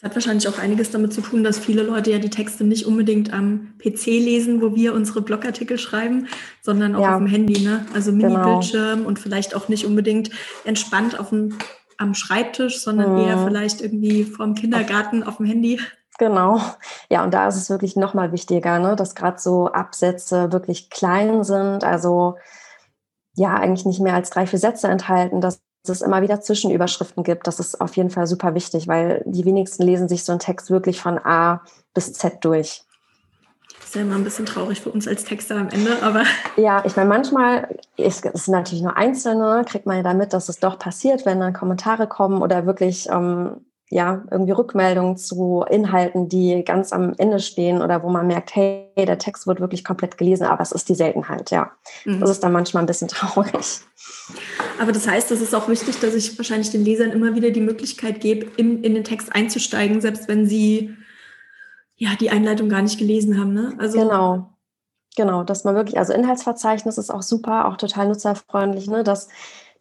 Es 0.00 0.04
hat 0.04 0.14
wahrscheinlich 0.14 0.48
auch 0.48 0.58
einiges 0.58 0.90
damit 0.90 1.12
zu 1.12 1.20
tun, 1.20 1.44
dass 1.44 1.58
viele 1.58 1.82
Leute 1.82 2.10
ja 2.10 2.18
die 2.18 2.30
Texte 2.30 2.64
nicht 2.64 2.86
unbedingt 2.86 3.34
am 3.34 3.74
PC 3.78 4.06
lesen, 4.06 4.62
wo 4.62 4.74
wir 4.74 4.94
unsere 4.94 5.20
Blogartikel 5.20 5.76
schreiben, 5.76 6.26
sondern 6.62 6.94
auch 6.94 7.02
ja. 7.02 7.12
auf 7.12 7.18
dem 7.18 7.26
Handy. 7.26 7.60
Ne? 7.60 7.84
Also 7.92 8.10
Mini-Bildschirm 8.10 9.00
genau. 9.00 9.08
und 9.08 9.18
vielleicht 9.18 9.54
auch 9.54 9.68
nicht 9.68 9.84
unbedingt 9.84 10.30
entspannt 10.64 11.20
auf 11.20 11.28
dem 11.28 11.58
am 11.98 12.14
Schreibtisch, 12.14 12.80
sondern 12.80 13.12
mhm. 13.12 13.28
eher 13.28 13.44
vielleicht 13.46 13.82
irgendwie 13.82 14.24
vom 14.24 14.54
Kindergarten 14.54 15.22
auf 15.22 15.36
dem 15.36 15.44
Handy. 15.44 15.78
Genau. 16.18 16.62
Ja, 17.10 17.22
und 17.22 17.34
da 17.34 17.46
ist 17.46 17.56
es 17.56 17.68
wirklich 17.68 17.94
nochmal 17.94 18.32
wichtiger, 18.32 18.78
ne, 18.78 18.96
dass 18.96 19.14
gerade 19.14 19.38
so 19.38 19.66
Absätze 19.66 20.50
wirklich 20.50 20.88
klein 20.88 21.44
sind, 21.44 21.84
also 21.84 22.38
ja, 23.34 23.54
eigentlich 23.54 23.84
nicht 23.84 24.00
mehr 24.00 24.14
als 24.14 24.30
drei, 24.30 24.46
vier 24.46 24.58
Sätze 24.58 24.88
enthalten, 24.88 25.42
dass 25.42 25.60
es 25.88 26.02
immer 26.02 26.22
wieder 26.22 26.40
Zwischenüberschriften 26.40 27.24
gibt. 27.24 27.46
Das 27.46 27.58
ist 27.58 27.80
auf 27.80 27.96
jeden 27.96 28.10
Fall 28.10 28.26
super 28.26 28.54
wichtig, 28.54 28.86
weil 28.88 29.22
die 29.26 29.44
wenigsten 29.44 29.82
lesen 29.82 30.08
sich 30.08 30.24
so 30.24 30.32
einen 30.32 30.40
Text 30.40 30.70
wirklich 30.70 31.00
von 31.00 31.18
A 31.18 31.62
bis 31.94 32.12
Z 32.12 32.44
durch. 32.44 32.82
Das 33.78 33.88
ist 33.88 33.94
ja 33.94 34.02
immer 34.02 34.16
ein 34.16 34.24
bisschen 34.24 34.46
traurig 34.46 34.80
für 34.80 34.90
uns 34.90 35.08
als 35.08 35.24
Texter 35.24 35.56
am 35.56 35.68
Ende, 35.68 36.02
aber. 36.02 36.24
Ja, 36.56 36.84
ich 36.84 36.96
meine, 36.96 37.08
manchmal, 37.08 37.76
ist 37.96 38.24
es 38.24 38.46
natürlich 38.46 38.82
nur 38.82 38.96
einzelne, 38.96 39.64
kriegt 39.66 39.86
man 39.86 39.96
ja 39.96 40.02
damit, 40.02 40.32
dass 40.32 40.48
es 40.48 40.60
doch 40.60 40.78
passiert, 40.78 41.24
wenn 41.24 41.40
dann 41.40 41.54
Kommentare 41.54 42.06
kommen 42.06 42.42
oder 42.42 42.66
wirklich 42.66 43.08
ähm, 43.10 43.64
ja, 43.92 44.22
irgendwie 44.30 44.52
Rückmeldungen 44.52 45.16
zu 45.16 45.64
Inhalten, 45.68 46.28
die 46.28 46.62
ganz 46.64 46.92
am 46.92 47.12
Ende 47.18 47.40
stehen 47.40 47.82
oder 47.82 48.04
wo 48.04 48.08
man 48.08 48.28
merkt, 48.28 48.54
hey, 48.54 48.86
der 48.96 49.18
Text 49.18 49.48
wird 49.48 49.58
wirklich 49.58 49.84
komplett 49.84 50.16
gelesen, 50.16 50.44
aber 50.44 50.62
es 50.62 50.70
ist 50.70 50.88
die 50.88 50.94
Seltenheit, 50.94 51.50
ja. 51.50 51.72
Mhm. 52.04 52.20
Das 52.20 52.30
ist 52.30 52.44
dann 52.44 52.52
manchmal 52.52 52.84
ein 52.84 52.86
bisschen 52.86 53.08
traurig. 53.08 53.80
Aber 54.80 54.92
das 54.92 55.08
heißt, 55.08 55.32
es 55.32 55.40
ist 55.40 55.56
auch 55.56 55.68
wichtig, 55.68 55.98
dass 55.98 56.14
ich 56.14 56.38
wahrscheinlich 56.38 56.70
den 56.70 56.84
Lesern 56.84 57.10
immer 57.10 57.34
wieder 57.34 57.50
die 57.50 57.60
Möglichkeit 57.60 58.20
gebe, 58.20 58.46
in, 58.56 58.84
in 58.84 58.94
den 58.94 59.02
Text 59.02 59.34
einzusteigen, 59.34 60.00
selbst 60.00 60.28
wenn 60.28 60.46
sie 60.46 60.96
ja 61.96 62.10
die 62.18 62.30
Einleitung 62.30 62.68
gar 62.68 62.82
nicht 62.82 62.98
gelesen 62.98 63.40
haben. 63.40 63.52
Ne? 63.52 63.74
Also 63.78 63.98
genau. 63.98 64.54
Genau, 65.16 65.42
dass 65.42 65.64
man 65.64 65.74
wirklich, 65.74 65.98
also 65.98 66.12
Inhaltsverzeichnis 66.12 66.96
ist 66.96 67.10
auch 67.10 67.22
super, 67.22 67.66
auch 67.66 67.76
total 67.76 68.06
nutzerfreundlich, 68.06 68.88
ne? 68.88 69.02
dass 69.02 69.28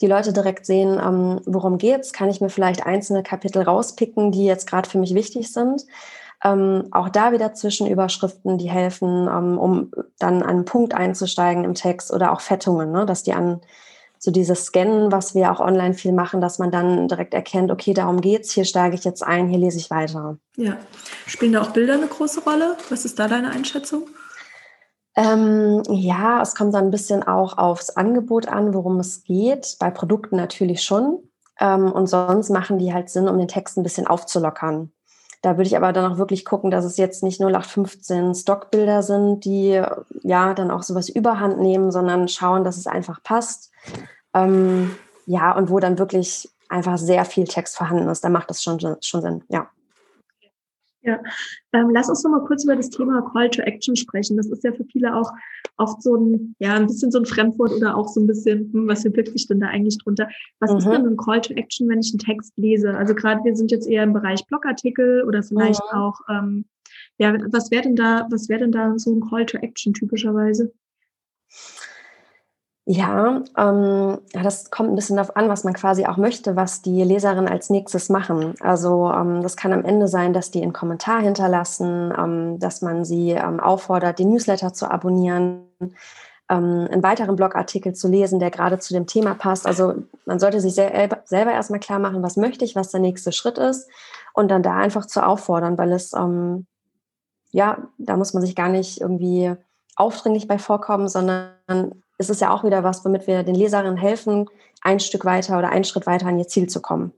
die 0.02 0.08
Leute 0.08 0.34
direkt 0.34 0.66
sehen, 0.66 1.00
ähm, 1.04 1.42
worum 1.46 1.78
geht's, 1.78 2.14
kann 2.14 2.30
ich 2.30 2.42
mir 2.42 2.50
vielleicht 2.50 2.86
einzelne 2.86 3.24
Kapitel 3.24 3.62
rauspicken, 3.64 4.32
die 4.32 4.46
jetzt 4.46 4.68
gerade 4.68 4.90
für 4.90 4.98
mich 4.98 5.14
wichtig 5.14 5.52
sind. 5.52 5.86
Ähm, 6.44 6.88
auch 6.92 7.10
da 7.10 7.34
wieder 7.34 7.54
Zwischenüberschriften, 7.54 8.58
die 8.58 8.70
helfen, 8.70 9.28
ähm, 9.28 9.58
um 9.58 9.92
dann 10.20 10.42
an 10.42 10.50
einen 10.50 10.66
Punkt 10.66 10.94
einzusteigen 10.94 11.66
im 11.66 11.74
Text 11.74 12.14
oder 12.14 12.32
auch 12.32 12.40
Fettungen, 12.40 12.92
ne? 12.92 13.06
dass 13.06 13.24
die 13.24 13.34
an 13.34 13.60
so 14.20 14.32
dieses 14.32 14.66
Scannen, 14.66 15.12
was 15.12 15.34
wir 15.34 15.52
auch 15.52 15.62
online 15.62 15.94
viel 15.94 16.12
machen, 16.12 16.42
dass 16.42 16.60
man 16.60 16.72
dann 16.72 17.08
direkt 17.08 17.34
erkennt, 17.34 17.72
okay, 17.72 17.94
darum 17.94 18.20
geht's, 18.20 18.52
hier 18.52 18.66
steige 18.66 18.96
ich 18.96 19.06
jetzt 19.06 19.24
ein, 19.24 19.48
hier 19.48 19.60
lese 19.60 19.78
ich 19.78 19.90
weiter. 19.90 20.38
Ja. 20.58 20.78
Spielen 21.26 21.54
da 21.54 21.62
auch 21.62 21.72
Bilder 21.72 21.94
eine 21.94 22.08
große 22.08 22.44
Rolle? 22.44 22.76
Was 22.90 23.06
ist 23.06 23.18
da 23.18 23.30
deine 23.30 23.50
Einschätzung? 23.50 24.04
Ähm, 25.20 25.84
ja, 25.90 26.42
es 26.42 26.56
kommt 26.56 26.74
dann 26.74 26.86
ein 26.86 26.92
bisschen 26.92 27.24
auch 27.24 27.58
aufs 27.58 27.90
Angebot 27.90 28.48
an, 28.48 28.74
worum 28.74 29.02
es 29.02 29.26
geht. 29.26 29.76
Bei 29.78 29.92
Produkten 29.92 30.38
natürlich 30.38 30.82
schon. 30.82 31.20
Ähm, 31.60 31.92
und 31.92 32.08
sonst 32.08 32.50
machen 32.50 32.78
die 32.78 32.94
halt 32.94 33.10
Sinn, 33.10 33.28
um 33.28 33.38
den 33.38 33.50
Text 33.50 33.78
ein 33.78 33.84
bisschen 33.84 34.08
aufzulockern. 34.08 34.94
Da 35.42 35.58
würde 35.58 35.68
ich 35.68 35.76
aber 35.76 35.92
dann 35.92 36.10
auch 36.10 36.18
wirklich 36.18 36.46
gucken, 36.46 36.72
dass 36.72 36.86
es 36.86 36.96
jetzt 36.96 37.22
nicht 37.22 37.42
0815 37.42 38.34
Stockbilder 38.34 39.04
sind, 39.04 39.44
die 39.44 39.82
ja 40.24 40.54
dann 40.54 40.72
auch 40.72 40.84
sowas 40.84 41.10
überhand 41.10 41.60
nehmen, 41.60 41.92
sondern 41.92 42.30
schauen, 42.30 42.64
dass 42.64 42.78
es 42.78 42.88
einfach 42.88 43.22
passt. 43.22 43.72
Ähm, 44.34 44.96
ja, 45.26 45.52
und 45.52 45.70
wo 45.70 45.80
dann 45.80 46.00
wirklich 46.00 46.50
einfach 46.70 46.98
sehr 46.98 47.26
viel 47.26 47.44
Text 47.44 47.76
vorhanden 47.76 48.08
ist, 48.08 48.24
da 48.24 48.30
macht 48.30 48.50
das 48.50 48.64
schon, 48.64 48.80
schon 49.02 49.22
Sinn, 49.22 49.44
ja. 49.50 49.70
Ja, 51.02 51.22
ähm, 51.72 51.92
lass 51.94 52.10
uns 52.10 52.24
noch 52.24 52.32
mal 52.32 52.46
kurz 52.46 52.66
über 52.66 52.76
das 52.76 52.90
Thema 52.90 53.22
Call 53.32 53.50
to 53.50 53.62
Action 53.62 53.96
sprechen. 53.96 54.36
Das 54.36 54.48
ist 54.48 54.64
ja 54.66 54.74
für 54.74 54.84
viele 54.84 55.16
auch 55.16 55.32
oft 55.78 56.04
so 56.04 56.16
ein, 56.16 56.56
ja, 56.60 56.76
ein 56.76 56.88
bisschen 56.88 57.10
so 57.10 57.20
ein 57.20 57.26
Fremdwort 57.26 57.72
oder 57.72 57.96
auch 57.96 58.10
so 58.10 58.20
ein 58.20 58.28
bisschen, 58.28 58.70
hm, 58.74 58.88
was 58.88 59.02
verbirgt 59.04 59.32
sich 59.32 59.48
denn 59.48 59.62
da 59.62 59.68
eigentlich 59.68 59.98
drunter? 60.00 60.28
Was 60.60 60.72
mhm. 60.72 60.78
ist 60.78 60.86
denn 60.88 61.08
ein 61.08 61.18
Call 61.18 61.40
to 61.40 61.54
Action, 61.54 61.88
wenn 61.88 62.00
ich 62.00 62.12
einen 62.12 62.20
Text 62.20 62.54
lese? 62.58 62.98
Also 62.98 63.16
gerade 63.16 63.44
wir 63.46 63.56
sind 63.56 63.72
jetzt 63.72 63.88
eher 63.88 64.04
im 64.04 64.14
Bereich 64.14 64.46
Blogartikel 64.48 65.24
oder 65.24 65.42
vielleicht 65.42 65.82
mhm. 65.92 65.98
auch, 65.98 66.20
ähm, 66.30 66.66
ja, 67.18 67.34
was 67.52 67.72
wäre 67.72 67.84
denn 67.84 67.96
da, 67.96 68.28
was 68.30 68.50
wäre 68.50 68.60
denn 68.60 68.74
da 68.74 68.98
so 68.98 69.14
ein 69.14 69.22
Call 69.22 69.46
to 69.46 69.58
Action 69.60 69.94
typischerweise? 69.94 70.74
Ja, 72.92 73.44
ähm, 73.56 74.18
das 74.34 74.72
kommt 74.72 74.90
ein 74.90 74.96
bisschen 74.96 75.18
darauf 75.18 75.36
an, 75.36 75.48
was 75.48 75.64
man 75.64 75.76
quasi 75.76 76.08
auch 76.08 76.18
möchte, 76.18 76.56
was 76.56 76.82
die 76.82 77.04
Leserinnen 77.04 77.48
als 77.48 77.70
nächstes 77.70 78.10
machen. 78.10 78.56
Also 78.62 79.12
ähm, 79.12 79.44
das 79.44 79.56
kann 79.56 79.74
am 79.74 79.86
Ende 79.86 80.08
sein, 80.08 80.34
dass 80.34 80.50
die 80.50 80.64
einen 80.64 80.74
Kommentar 80.74 81.22
hinterlassen, 81.22 82.12
ähm, 82.18 82.58
dass 82.58 82.82
man 82.82 83.06
sie 83.06 83.30
ähm, 83.30 83.60
auffordert, 83.60 84.18
den 84.18 84.32
Newsletter 84.32 84.74
zu 84.74 84.90
abonnieren, 84.90 85.66
ähm, 85.80 86.88
einen 86.90 87.04
weiteren 87.04 87.36
Blogartikel 87.36 87.94
zu 87.94 88.08
lesen, 88.08 88.40
der 88.40 88.50
gerade 88.50 88.80
zu 88.80 88.96
dem 88.96 89.06
Thema 89.06 89.36
passt. 89.36 89.68
Also 89.68 89.94
man 90.26 90.40
sollte 90.40 90.60
sich 90.60 90.74
selber, 90.74 91.20
selber 91.26 91.52
erstmal 91.52 91.80
klar 91.80 92.00
machen, 92.00 92.24
was 92.24 92.38
möchte 92.38 92.66
ich, 92.66 92.76
was 92.76 92.90
der 92.90 93.02
nächste 93.02 93.32
Schritt 93.32 93.60
ist 93.60 93.88
und 94.34 94.50
dann 94.50 94.64
da 94.64 94.78
einfach 94.78 95.06
zu 95.06 95.24
auffordern, 95.24 95.78
weil 95.78 95.92
es, 95.92 96.14
ähm, 96.14 96.66
ja, 97.52 97.88
da 98.00 98.18
muss 98.18 98.34
man 98.34 98.42
sich 98.42 98.56
gar 98.56 98.70
nicht 98.70 99.00
irgendwie 99.00 99.54
aufdringlich 99.96 100.48
bei 100.48 100.58
vorkommen, 100.58 101.08
sondern 101.08 101.52
ist 102.20 102.30
es 102.30 102.42
ja 102.42 102.52
auch 102.52 102.64
wieder 102.64 102.84
was, 102.84 103.04
womit 103.04 103.26
wir 103.26 103.44
den 103.44 103.56
Leserinnen 103.56 103.98
helfen, 103.98 104.48
ein 104.82 105.00
Stück 105.00 105.26
weiter 105.26 105.58
oder 105.58 105.70
einen 105.70 105.86
Schritt 105.86 106.06
weiter 106.06 106.28
an 106.28 106.38
ihr 106.38 106.48
Ziel 106.48 106.68
zu 106.68 106.82
kommen. 106.82 107.14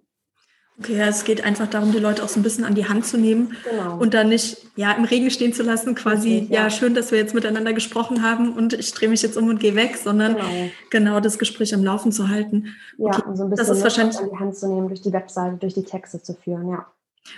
Okay, 0.79 0.97
ja, 0.97 1.07
es 1.07 1.25
geht 1.25 1.43
einfach 1.43 1.67
darum, 1.67 1.91
die 1.91 1.99
Leute 1.99 2.23
auch 2.23 2.29
so 2.29 2.39
ein 2.39 2.43
bisschen 2.43 2.63
an 2.63 2.73
die 2.73 2.87
Hand 2.87 3.05
zu 3.05 3.17
nehmen 3.17 3.55
genau. 3.69 3.97
und 3.97 4.15
dann 4.15 4.29
nicht 4.29 4.57
ja, 4.75 4.91
im 4.93 5.03
Regen 5.03 5.29
stehen 5.29 5.53
zu 5.53 5.61
lassen, 5.61 5.93
quasi, 5.93 6.43
okay, 6.45 6.55
ja. 6.55 6.63
ja. 6.63 6.69
schön, 6.69 6.95
dass 6.95 7.11
wir 7.11 7.19
jetzt 7.19 7.35
miteinander 7.35 7.73
gesprochen 7.73 8.23
haben 8.23 8.53
und 8.53 8.73
ich 8.73 8.91
drehe 8.93 9.09
mich 9.09 9.21
jetzt 9.21 9.37
um 9.37 9.47
und 9.49 9.59
gehe 9.59 9.75
weg, 9.75 9.97
sondern 9.97 10.35
genau, 10.37 10.47
genau 10.89 11.19
das 11.19 11.37
Gespräch 11.37 11.75
am 11.75 11.83
Laufen 11.83 12.11
zu 12.11 12.29
halten. 12.29 12.73
Okay, 12.97 13.11
ja, 13.11 13.25
und 13.25 13.35
so 13.35 13.43
ein 13.43 13.49
bisschen 13.51 13.67
das 13.67 13.77
ist 13.77 13.83
wahrscheinlich 13.83 14.17
an 14.17 14.29
die 14.31 14.39
Hand 14.39 14.55
zu 14.55 14.67
nehmen, 14.67 14.87
durch 14.87 15.01
die 15.01 15.13
Webseite, 15.13 15.57
durch 15.57 15.75
die 15.75 15.83
Texte 15.83 16.21
zu 16.21 16.33
führen, 16.33 16.69
ja. 16.69 16.87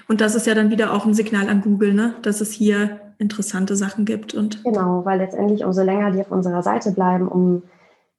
Und 0.07 0.21
das 0.21 0.35
ist 0.35 0.47
ja 0.47 0.55
dann 0.55 0.69
wieder 0.69 0.93
auch 0.93 1.05
ein 1.05 1.13
Signal 1.13 1.49
an 1.49 1.61
Google, 1.61 1.93
ne? 1.93 2.15
dass 2.21 2.39
es 2.39 2.51
hier 2.53 3.01
interessante 3.23 3.75
Sachen 3.75 4.05
gibt. 4.05 4.33
Und 4.33 4.63
genau, 4.63 5.03
weil 5.05 5.17
letztendlich 5.17 5.63
umso 5.65 5.81
länger 5.81 6.11
die 6.11 6.21
auf 6.21 6.31
unserer 6.31 6.61
Seite 6.61 6.91
bleiben, 6.91 7.27
um, 7.27 7.63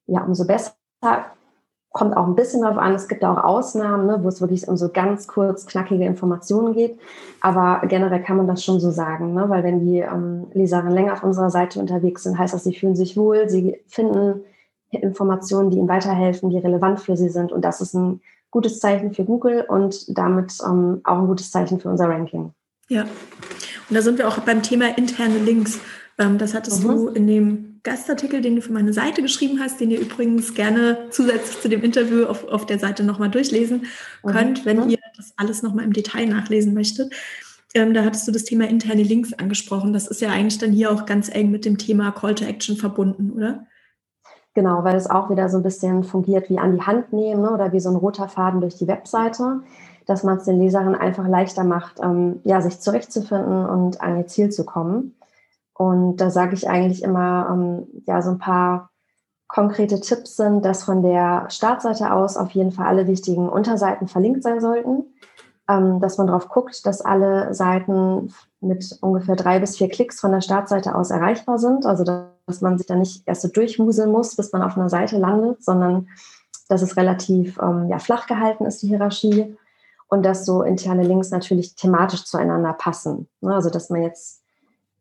ja, 0.07 0.25
umso 0.25 0.45
besser 0.47 0.73
kommt 1.95 2.17
auch 2.17 2.27
ein 2.27 2.35
bisschen 2.35 2.63
darauf 2.63 2.77
an. 2.77 2.93
Es 2.95 3.07
gibt 3.07 3.25
auch 3.25 3.37
Ausnahmen, 3.37 4.07
ne, 4.07 4.19
wo 4.21 4.29
es 4.29 4.41
wirklich 4.41 4.67
um 4.67 4.77
so 4.77 4.89
ganz 4.89 5.29
kurz 5.29 5.65
knackige 5.65 6.05
Informationen 6.05 6.75
geht. 6.75 6.99
Aber 7.41 7.87
generell 7.87 8.21
kann 8.21 8.37
man 8.37 8.49
das 8.49 8.65
schon 8.65 8.81
so 8.81 8.91
sagen, 8.91 9.33
ne? 9.33 9.49
weil 9.49 9.63
wenn 9.63 9.79
die 9.79 10.01
ähm, 10.01 10.49
Leserinnen 10.53 10.93
länger 10.93 11.13
auf 11.13 11.23
unserer 11.23 11.51
Seite 11.51 11.79
unterwegs 11.79 12.25
sind, 12.25 12.37
heißt 12.37 12.53
das, 12.53 12.65
sie 12.65 12.75
fühlen 12.75 12.97
sich 12.97 13.17
wohl, 13.17 13.49
sie 13.49 13.81
finden 13.87 14.41
Informationen, 14.91 15.71
die 15.71 15.79
ihnen 15.79 15.89
weiterhelfen, 15.89 16.51
die 16.51 16.59
relevant 16.59 17.01
für 17.01 17.17
sie 17.17 17.29
sind. 17.29 17.53
Und 17.53 17.65
das 17.65 17.81
ist 17.81 17.95
ein 17.95 18.21
gutes 18.51 18.81
Zeichen 18.81 19.15
für 19.15 19.25
Google 19.25 19.65
und 19.69 20.19
damit 20.19 20.59
ähm, 20.67 21.01
auch 21.05 21.19
ein 21.19 21.29
gutes 21.29 21.53
Zeichen 21.53 21.79
für 21.79 21.91
unser 21.91 22.09
Ranking. 22.09 22.53
Ja, 22.89 23.05
und 23.89 23.95
da 23.95 24.03
sind 24.03 24.19
wir 24.19 24.29
auch 24.29 24.39
beim 24.39 24.63
Thema 24.63 24.97
interne 24.97 25.39
Links. 25.39 25.79
Ähm, 26.19 26.39
das 26.39 26.55
hattest 26.55 26.85
mhm. 26.85 26.89
du 26.89 27.09
in 27.09 27.27
dem 27.27 27.81
Gastartikel, 27.83 28.41
den 28.41 28.57
du 28.57 28.63
für 28.63 28.73
meine 28.73 28.93
Seite 28.93 29.21
geschrieben 29.21 29.61
hast, 29.61 29.81
den 29.81 29.91
ihr 29.91 30.01
übrigens 30.01 30.55
gerne 30.55 30.99
zusätzlich 31.11 31.61
zu 31.61 31.69
dem 31.69 31.83
Interview 31.83 32.25
auf, 32.25 32.49
auf 32.49 32.67
der 32.67 32.79
Seite 32.79 33.05
nochmal 33.05 33.31
durchlesen 33.31 33.87
mhm. 34.23 34.31
könnt, 34.31 34.65
wenn 34.65 34.85
mhm. 34.85 34.91
ihr 34.91 34.99
das 35.17 35.35
alles 35.37 35.63
nochmal 35.63 35.85
im 35.85 35.93
Detail 35.93 36.27
nachlesen 36.27 36.73
möchtet. 36.75 37.13
Ähm, 37.75 37.93
da 37.93 38.05
hattest 38.05 38.27
du 38.27 38.33
das 38.33 38.45
Thema 38.45 38.69
interne 38.69 39.03
Links 39.03 39.33
angesprochen. 39.33 39.93
Das 39.93 40.07
ist 40.07 40.21
ja 40.21 40.31
eigentlich 40.31 40.59
dann 40.59 40.71
hier 40.71 40.93
auch 40.93 41.07
ganz 41.07 41.29
eng 41.29 41.51
mit 41.51 41.65
dem 41.65 41.77
Thema 41.77 42.13
Call 42.13 42.35
to 42.35 42.45
Action 42.45 42.77
verbunden, 42.77 43.33
oder? 43.33 43.67
Genau, 44.55 44.85
weil 44.85 44.95
es 44.95 45.11
auch 45.11 45.31
wieder 45.31 45.49
so 45.49 45.57
ein 45.57 45.65
bisschen 45.65 46.05
fungiert 46.05 46.49
wie 46.49 46.59
an 46.59 46.77
die 46.77 46.83
Hand 46.83 47.13
nehmen 47.13 47.43
ne, 47.43 47.51
oder 47.51 47.73
wie 47.73 47.81
so 47.81 47.91
ein 47.91 47.97
roter 47.97 48.29
Faden 48.29 48.61
durch 48.61 48.77
die 48.77 48.87
Webseite, 48.87 49.63
dass 50.07 50.23
man 50.23 50.39
es 50.39 50.45
den 50.45 50.61
Leserinnen 50.61 50.95
einfach 50.95 51.27
leichter 51.27 51.65
macht, 51.65 52.01
ähm, 52.03 52.41
ja, 52.45 52.61
sich 52.61 52.81
zurechtzufinden 52.81 53.67
und 53.67 54.01
an 54.01 54.19
ihr 54.19 54.27
Ziel 54.27 54.51
zu 54.51 54.65
kommen. 54.65 55.17
Und 55.75 56.19
da 56.19 56.31
sage 56.31 56.55
ich 56.55 56.69
eigentlich 56.69 57.03
immer, 57.03 57.49
ähm, 57.51 57.87
ja, 58.07 58.23
so 58.23 58.31
ein 58.31 58.39
paar 58.39 58.91
konkrete 59.49 60.01
Tipps 60.01 60.37
sind, 60.37 60.65
dass 60.65 60.85
von 60.85 61.03
der 61.03 61.47
Startseite 61.49 62.13
aus 62.13 62.37
auf 62.37 62.51
jeden 62.53 62.73
Fall 62.73 62.87
alle 62.87 63.07
wichtigen 63.07 63.49
Unterseiten 63.49 64.09
verlinkt 64.09 64.43
sein 64.43 64.61
sollten, 64.61 65.05
ähm, 65.69 66.01
dass 66.01 66.19
man 66.19 66.27
darauf 66.27 66.49
guckt, 66.49 66.85
dass 66.87 67.03
alle 67.03 67.55
Seiten 67.55 68.33
mit 68.61 68.99
ungefähr 69.01 69.37
drei 69.37 69.59
bis 69.59 69.77
vier 69.77 69.89
Klicks 69.89 70.21
von 70.21 70.33
der 70.33 70.41
Startseite 70.41 70.95
aus 70.95 71.11
erreichbar 71.11 71.59
sind. 71.59 71.87
Also 71.87 72.05
dass 72.05 72.61
man 72.61 72.79
sich 72.79 72.87
da 72.87 72.97
nicht 72.97 73.23
erst 73.27 73.43
so 73.43 73.49
durchmuseln 73.49 74.11
muss, 74.11 74.37
bis 74.37 74.53
man 74.53 74.63
auf 74.63 74.77
einer 74.77 74.91
Seite 74.91 75.19
landet, 75.19 75.63
sondern 75.63 76.09
dass 76.69 76.83
es 76.83 76.97
relativ 76.97 77.59
ähm, 77.63 77.89
ja, 77.89 77.99
flach 77.99 78.27
gehalten 78.27 78.65
ist, 78.65 78.83
die 78.83 78.89
Hierarchie. 78.89 79.57
Und 80.09 80.25
dass 80.25 80.45
so 80.45 80.63
interne 80.63 81.03
Links 81.03 81.31
natürlich 81.31 81.75
thematisch 81.75 82.25
zueinander 82.25 82.73
passen. 82.73 83.29
Ne? 83.41 83.55
Also 83.55 83.71
dass 83.71 83.91
man 83.91 84.03
jetzt 84.03 84.43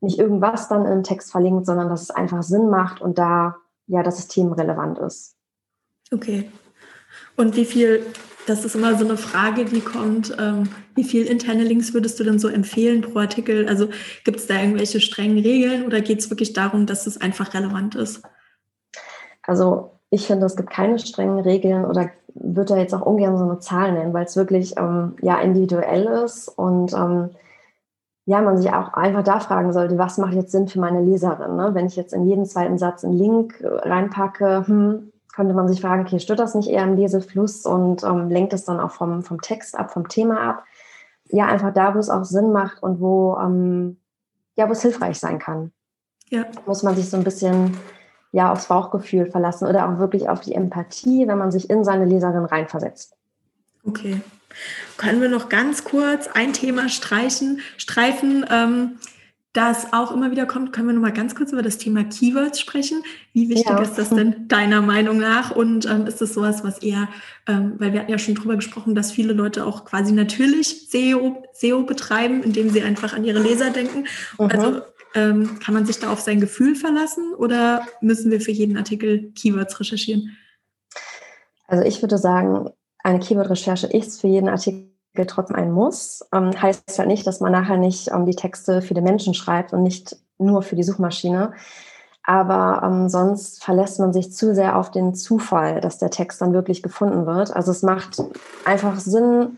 nicht 0.02 0.20
irgendwas 0.20 0.68
dann 0.70 0.86
im 0.86 1.04
Text 1.04 1.32
verlinkt, 1.32 1.66
sondern 1.66 1.90
dass 1.90 2.02
es 2.02 2.12
einfach 2.12 2.44
Sinn 2.44 2.70
macht 2.70 3.02
und 3.02 3.18
da 3.18 3.56
ja 3.88 4.04
das 4.04 4.18
System 4.18 4.52
relevant 4.52 5.00
ist. 5.00 5.36
Okay. 6.12 6.52
Und 7.36 7.56
wie 7.56 7.66
viel 7.66 8.06
das 8.46 8.66
ist 8.66 8.76
immer 8.76 8.98
so 8.98 9.06
eine 9.06 9.18
Frage, 9.18 9.66
die 9.66 9.82
kommt. 9.82 10.36
Ähm, 10.38 10.70
wie 10.96 11.04
viel 11.04 11.26
interne 11.26 11.64
Links 11.64 11.94
würdest 11.94 12.20
du 12.20 12.24
denn 12.24 12.40
so 12.40 12.50
empfehlen 12.50 13.02
pro 13.02 13.20
Artikel? 13.20 13.68
Also 13.68 13.90
gibt 14.24 14.40
es 14.40 14.48
da 14.48 14.60
irgendwelche 14.60 15.00
strengen 15.00 15.40
Regeln 15.40 15.86
oder 15.86 16.02
geht 16.02 16.20
es 16.20 16.30
wirklich 16.30 16.54
darum, 16.54 16.86
dass 16.86 17.08
es 17.08 17.20
einfach 17.20 17.54
relevant 17.54 17.96
ist? 17.96 18.22
Also 19.44 20.00
ich 20.14 20.28
finde, 20.28 20.46
es 20.46 20.56
gibt 20.56 20.70
keine 20.70 21.00
strengen 21.00 21.40
Regeln 21.40 21.86
oder 21.86 22.12
würde 22.36 22.76
da 22.76 22.78
jetzt 22.78 22.94
auch 22.94 23.02
ungern 23.02 23.36
so 23.36 23.46
eine 23.46 23.58
Zahl 23.58 23.94
nennen, 23.94 24.14
weil 24.14 24.26
es 24.26 24.36
wirklich 24.36 24.78
ähm, 24.78 25.16
ja 25.22 25.42
individuell 25.42 26.06
ist 26.06 26.50
und 26.50 26.94
ähm, 26.94 27.32
ja, 28.26 28.42
man 28.42 28.58
sich 28.58 28.72
auch 28.72 28.94
einfach 28.94 29.24
da 29.24 29.40
fragen 29.40 29.74
sollte, 29.74 29.98
was 29.98 30.20
macht 30.20 30.36
jetzt 30.36 30.52
Sinn 30.52 30.68
für 30.68 30.80
meine 30.80 31.02
Leserin? 31.02 31.56
Ne? 31.56 31.72
Wenn 31.74 31.88
ich 31.88 31.96
jetzt 31.96 32.14
in 32.14 32.28
jeden 32.28 32.46
zweiten 32.46 32.78
Satz 32.78 33.04
einen 33.04 33.18
Link 33.18 33.60
äh, 33.62 33.68
reinpacke, 33.68 34.68
hm, 34.68 35.12
könnte 35.34 35.56
man 35.56 35.68
sich 35.68 35.82
fragen, 35.82 36.04
okay, 36.04 36.20
stört 36.20 36.40
das 36.40 36.54
nicht 36.54 36.70
eher 36.70 36.84
im 36.84 36.96
Lesefluss 36.96 37.66
und 37.66 38.04
ähm, 38.04 38.30
lenkt 38.30 38.54
es 38.54 38.66
dann 38.66 38.80
auch 38.80 38.92
vom, 38.92 39.24
vom 39.24 39.42
Text 39.42 39.78
ab, 39.78 39.92
vom 39.92 40.08
Thema 40.10 40.40
ab? 40.42 40.64
Ja, 41.30 41.48
einfach 41.48 41.74
da, 41.74 41.96
wo 41.96 42.00
es 42.00 42.12
auch 42.12 42.24
Sinn 42.24 42.52
macht 42.52 42.84
und 42.84 43.02
wo, 43.02 43.36
ähm, 43.42 43.98
ja, 44.56 44.68
wo 44.68 44.74
es 44.74 44.84
hilfreich 44.84 45.18
sein 45.18 45.40
kann. 45.40 45.72
Ja. 46.30 46.46
Muss 46.68 46.84
man 46.84 46.96
sich 46.96 47.10
so 47.10 47.18
ein 47.18 47.24
bisschen 47.24 47.76
ja 48.34 48.52
aufs 48.52 48.68
Bauchgefühl 48.68 49.28
verlassen 49.28 49.68
oder 49.68 49.88
auch 49.88 50.00
wirklich 50.00 50.28
auf 50.28 50.42
die 50.42 50.56
Empathie, 50.56 51.28
wenn 51.28 51.38
man 51.38 51.52
sich 51.52 51.70
in 51.70 51.86
seine 51.86 52.06
Leserin 52.06 52.44
reinversetzt. 52.44 53.16
Okay. 53.86 54.20
Können 54.98 55.22
wir 55.22 55.30
noch 55.30 55.50
ganz 55.50 55.84
kurz 55.84 56.28
ein 56.28 56.52
Thema 56.52 56.90
streichen, 56.90 57.62
streifen, 57.78 58.46
ähm, 58.50 58.98
das 59.54 59.94
auch 59.94 60.12
immer 60.12 60.32
wieder 60.32 60.48
kommt? 60.48 60.74
Können 60.74 60.88
wir 60.88 60.94
noch 60.96 61.02
mal 61.02 61.14
ganz 61.14 61.36
kurz 61.36 61.52
über 61.52 61.62
das 61.62 61.78
Thema 61.78 62.04
Keywords 62.04 62.60
sprechen? 62.60 63.04
Wie 63.34 63.50
wichtig 63.50 63.70
ja. 63.70 63.82
ist 63.82 64.00
das 64.00 64.10
denn 64.10 64.48
deiner 64.48 64.82
Meinung 64.82 65.20
nach? 65.20 65.52
Und 65.52 65.86
ähm, 65.86 66.08
ist 66.08 66.22
das 66.22 66.34
sowas, 66.34 66.64
was 66.64 66.80
eher, 66.80 67.08
ähm, 67.48 67.76
weil 67.78 67.94
wir 67.94 68.00
hatten 68.00 68.12
ja 68.12 68.18
schon 68.18 68.34
drüber 68.34 68.56
gesprochen, 68.56 68.96
dass 68.96 69.12
viele 69.12 69.34
Leute 69.34 69.66
auch 69.66 69.86
quasi 69.86 70.12
natürlich 70.12 70.90
SEO, 70.90 71.44
SEO 71.54 71.84
betreiben, 71.84 72.42
indem 72.42 72.72
sie 72.72 72.82
einfach 72.82 73.14
an 73.14 73.26
ihre 73.26 73.40
Leser 73.40 73.70
denken. 73.70 74.06
Mhm. 74.40 74.50
Also 74.52 74.82
ähm, 75.16 75.60
kann 75.60 75.74
man 75.74 75.86
sich 75.86 76.00
da 76.00 76.12
auf 76.12 76.20
sein 76.20 76.40
Gefühl 76.40 76.76
verlassen 76.76 77.34
oder 77.36 77.86
müssen 78.02 78.32
wir 78.32 78.42
für 78.42 78.52
jeden 78.52 78.78
Artikel 78.78 79.32
Keywords 79.34 79.80
recherchieren? 79.80 80.38
Also 81.68 81.84
ich 81.84 82.02
würde 82.02 82.18
sagen, 82.18 82.70
eine 83.04 83.20
Keyword-Recherche 83.20 83.88
ist 83.88 84.22
für 84.22 84.28
jeden 84.28 84.50
Artikel 84.50 84.90
trotzdem 85.28 85.56
ein 85.56 85.72
Muss. 85.72 86.26
Ähm, 86.34 86.60
heißt 86.60 86.98
halt 86.98 87.08
nicht, 87.08 87.28
dass 87.28 87.40
man 87.40 87.52
nachher 87.52 87.78
nicht 87.78 88.10
ähm, 88.12 88.26
die 88.26 88.36
Texte 88.36 88.82
für 88.82 88.94
den 88.94 89.04
Menschen 89.04 89.34
schreibt 89.34 89.74
und 89.74 89.84
nicht 89.84 90.16
nur 90.38 90.62
für 90.62 90.76
die 90.76 90.84
Suchmaschine. 90.84 91.54
Aber 92.24 92.82
ähm, 92.86 93.10
sonst 93.10 93.64
verlässt 93.64 94.00
man 94.00 94.14
sich 94.14 94.32
zu 94.32 94.56
sehr 94.56 94.78
auf 94.78 94.92
den 94.92 95.14
Zufall, 95.14 95.82
dass 95.82 95.98
der 95.98 96.10
Text 96.10 96.42
dann 96.42 96.54
wirklich 96.54 96.82
gefunden 96.82 97.26
wird. 97.26 97.54
Also 97.54 97.72
es 97.72 97.84
macht 97.84 98.24
einfach 98.64 98.98
Sinn, 99.00 99.58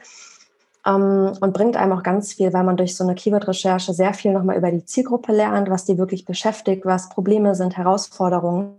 und 0.85 1.53
bringt 1.53 1.77
einem 1.77 1.93
auch 1.93 2.03
ganz 2.03 2.33
viel, 2.33 2.53
weil 2.53 2.63
man 2.63 2.77
durch 2.77 2.95
so 2.95 3.03
eine 3.03 3.15
Keyword-Recherche 3.15 3.91
sehr 3.93 4.13
viel 4.13 4.31
nochmal 4.31 4.57
über 4.57 4.71
die 4.71 4.85
Zielgruppe 4.85 5.31
lernt, 5.31 5.69
was 5.69 5.85
die 5.85 5.97
wirklich 5.97 6.25
beschäftigt, 6.25 6.85
was 6.85 7.09
Probleme 7.09 7.55
sind, 7.55 7.75
Herausforderungen. 7.75 8.75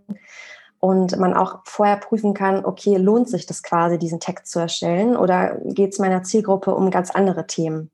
Und 0.78 1.18
man 1.18 1.34
auch 1.34 1.60
vorher 1.64 1.96
prüfen 1.96 2.32
kann, 2.32 2.64
okay, 2.64 2.96
lohnt 2.96 3.28
sich 3.28 3.46
das 3.46 3.62
quasi, 3.62 3.98
diesen 3.98 4.20
Text 4.20 4.52
zu 4.52 4.60
erstellen 4.60 5.16
oder 5.16 5.56
geht 5.64 5.94
es 5.94 5.98
meiner 5.98 6.22
Zielgruppe 6.22 6.74
um 6.74 6.90
ganz 6.90 7.10
andere 7.10 7.46
Themen? 7.46 7.90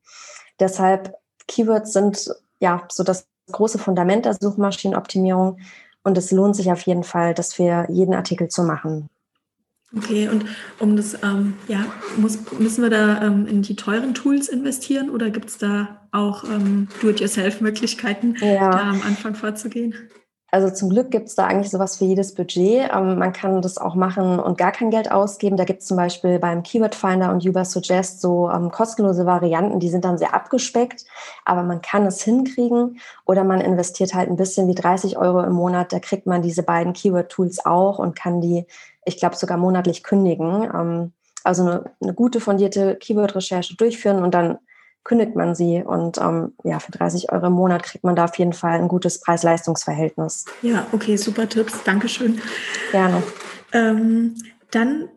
Deshalb, 0.60 1.14
Keywords 1.48 1.92
sind 1.92 2.34
ja 2.58 2.82
so 2.90 3.04
das 3.04 3.26
große 3.50 3.78
Fundament 3.78 4.26
der 4.26 4.34
Suchmaschinenoptimierung 4.34 5.58
und 6.04 6.18
es 6.18 6.32
lohnt 6.32 6.56
sich 6.56 6.70
auf 6.70 6.82
jeden 6.82 7.04
Fall, 7.04 7.32
das 7.32 7.54
für 7.54 7.86
jeden 7.88 8.14
Artikel 8.14 8.48
zu 8.48 8.62
machen. 8.62 9.08
Okay, 9.96 10.28
und 10.28 10.46
um 10.78 10.96
das, 10.96 11.14
ähm, 11.22 11.54
ja, 11.68 11.84
muss, 12.16 12.38
müssen 12.58 12.82
wir 12.82 12.90
da 12.90 13.22
ähm, 13.22 13.46
in 13.46 13.62
die 13.62 13.76
teuren 13.76 14.14
Tools 14.14 14.48
investieren 14.48 15.10
oder 15.10 15.30
gibt 15.30 15.50
es 15.50 15.58
da 15.58 16.00
auch 16.12 16.44
ähm, 16.44 16.88
Do-it-yourself-Möglichkeiten, 17.02 18.36
ja. 18.40 18.70
da 18.70 18.90
am 18.90 19.02
Anfang 19.02 19.34
vorzugehen? 19.34 19.94
Also 20.54 20.68
zum 20.68 20.90
Glück 20.90 21.10
gibt 21.10 21.28
es 21.28 21.34
da 21.34 21.46
eigentlich 21.46 21.70
sowas 21.70 21.96
für 21.96 22.04
jedes 22.04 22.34
Budget. 22.34 22.90
Ähm, 22.94 23.18
man 23.18 23.32
kann 23.32 23.62
das 23.62 23.78
auch 23.78 23.94
machen 23.94 24.38
und 24.38 24.58
gar 24.58 24.70
kein 24.70 24.90
Geld 24.90 25.10
ausgeben. 25.10 25.56
Da 25.56 25.64
gibt 25.64 25.80
es 25.80 25.88
zum 25.88 25.96
Beispiel 25.96 26.38
beim 26.38 26.62
Keyword 26.62 26.94
Finder 26.94 27.32
und 27.32 27.46
Uber 27.46 27.64
Suggest 27.64 28.20
so 28.20 28.50
ähm, 28.50 28.70
kostenlose 28.70 29.24
Varianten, 29.24 29.80
die 29.80 29.88
sind 29.88 30.04
dann 30.04 30.18
sehr 30.18 30.34
abgespeckt, 30.34 31.06
aber 31.46 31.62
man 31.62 31.80
kann 31.80 32.04
es 32.04 32.22
hinkriegen 32.22 32.98
oder 33.24 33.44
man 33.44 33.62
investiert 33.62 34.12
halt 34.12 34.28
ein 34.28 34.36
bisschen 34.36 34.68
wie 34.68 34.74
30 34.74 35.16
Euro 35.16 35.42
im 35.42 35.54
Monat. 35.54 35.90
Da 35.90 36.00
kriegt 36.00 36.26
man 36.26 36.42
diese 36.42 36.62
beiden 36.62 36.92
Keyword-Tools 36.92 37.64
auch 37.64 37.98
und 37.98 38.14
kann 38.14 38.42
die 38.42 38.66
ich 39.04 39.18
glaube, 39.18 39.36
sogar 39.36 39.58
monatlich 39.58 40.02
kündigen. 40.02 40.64
Ähm, 40.64 41.12
also 41.44 41.62
eine, 41.62 41.84
eine, 42.00 42.14
gute 42.14 42.40
fundierte 42.40 42.96
Keyword-Recherche 42.96 43.76
durchführen 43.76 44.22
und 44.22 44.32
dann 44.32 44.58
kündigt 45.04 45.34
man 45.34 45.54
sie. 45.54 45.82
Und 45.82 46.18
ähm, 46.18 46.54
ja, 46.64 46.78
für 46.78 46.92
30 46.92 47.32
Euro 47.32 47.46
im 47.46 47.54
Monat 47.54 47.82
kriegt 47.82 48.04
man 48.04 48.14
da 48.14 48.24
auf 48.24 48.38
jeden 48.38 48.52
Fall 48.52 48.78
ein 48.78 48.88
gutes 48.88 49.20
Preis-Leistungs-Verhältnis. 49.20 50.44
Ja, 50.62 50.86
okay, 50.92 51.16
super 51.16 51.48
Tipps. 51.48 51.82
Dankeschön. 51.84 52.40
Gerne. 52.92 53.22
Ähm, 53.72 54.36
dann 54.70 55.08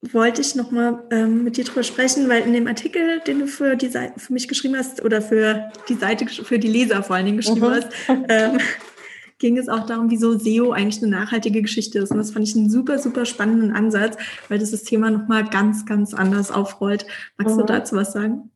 wollte 0.00 0.40
ich 0.40 0.54
nochmal 0.54 1.02
ähm, 1.10 1.44
mit 1.44 1.56
dir 1.56 1.64
drüber 1.64 1.82
sprechen, 1.82 2.28
weil 2.28 2.42
in 2.42 2.52
dem 2.52 2.66
Artikel, 2.66 3.20
den 3.20 3.40
du 3.40 3.46
für 3.46 3.76
die 3.76 3.88
Seite 3.88 4.18
für 4.18 4.32
mich 4.32 4.46
geschrieben 4.46 4.76
hast 4.76 5.04
oder 5.04 5.20
für 5.20 5.72
die 5.88 5.94
Seite 5.94 6.26
für 6.26 6.58
die 6.58 6.68
Leser 6.68 7.02
vor 7.02 7.16
allen 7.16 7.26
Dingen 7.26 7.38
geschrieben 7.38 7.68
mhm. 7.68 7.74
hast, 7.74 7.88
ähm, 8.28 8.58
ging 9.38 9.56
es 9.56 9.68
auch 9.68 9.86
darum, 9.86 10.10
wieso 10.10 10.38
SEO 10.38 10.72
eigentlich 10.72 11.02
eine 11.02 11.12
nachhaltige 11.12 11.62
Geschichte 11.62 11.98
ist. 11.98 12.10
Und 12.10 12.18
das 12.18 12.32
fand 12.32 12.48
ich 12.48 12.56
einen 12.56 12.70
super, 12.70 12.98
super 12.98 13.24
spannenden 13.24 13.74
Ansatz, 13.74 14.16
weil 14.48 14.58
das 14.58 14.72
das 14.72 14.82
Thema 14.82 15.10
nochmal 15.10 15.44
ganz, 15.44 15.86
ganz 15.86 16.14
anders 16.14 16.50
aufrollt. 16.50 17.06
Magst 17.36 17.56
mhm. 17.56 17.60
du 17.60 17.66
dazu 17.66 17.96
was 17.96 18.12
sagen? 18.12 18.50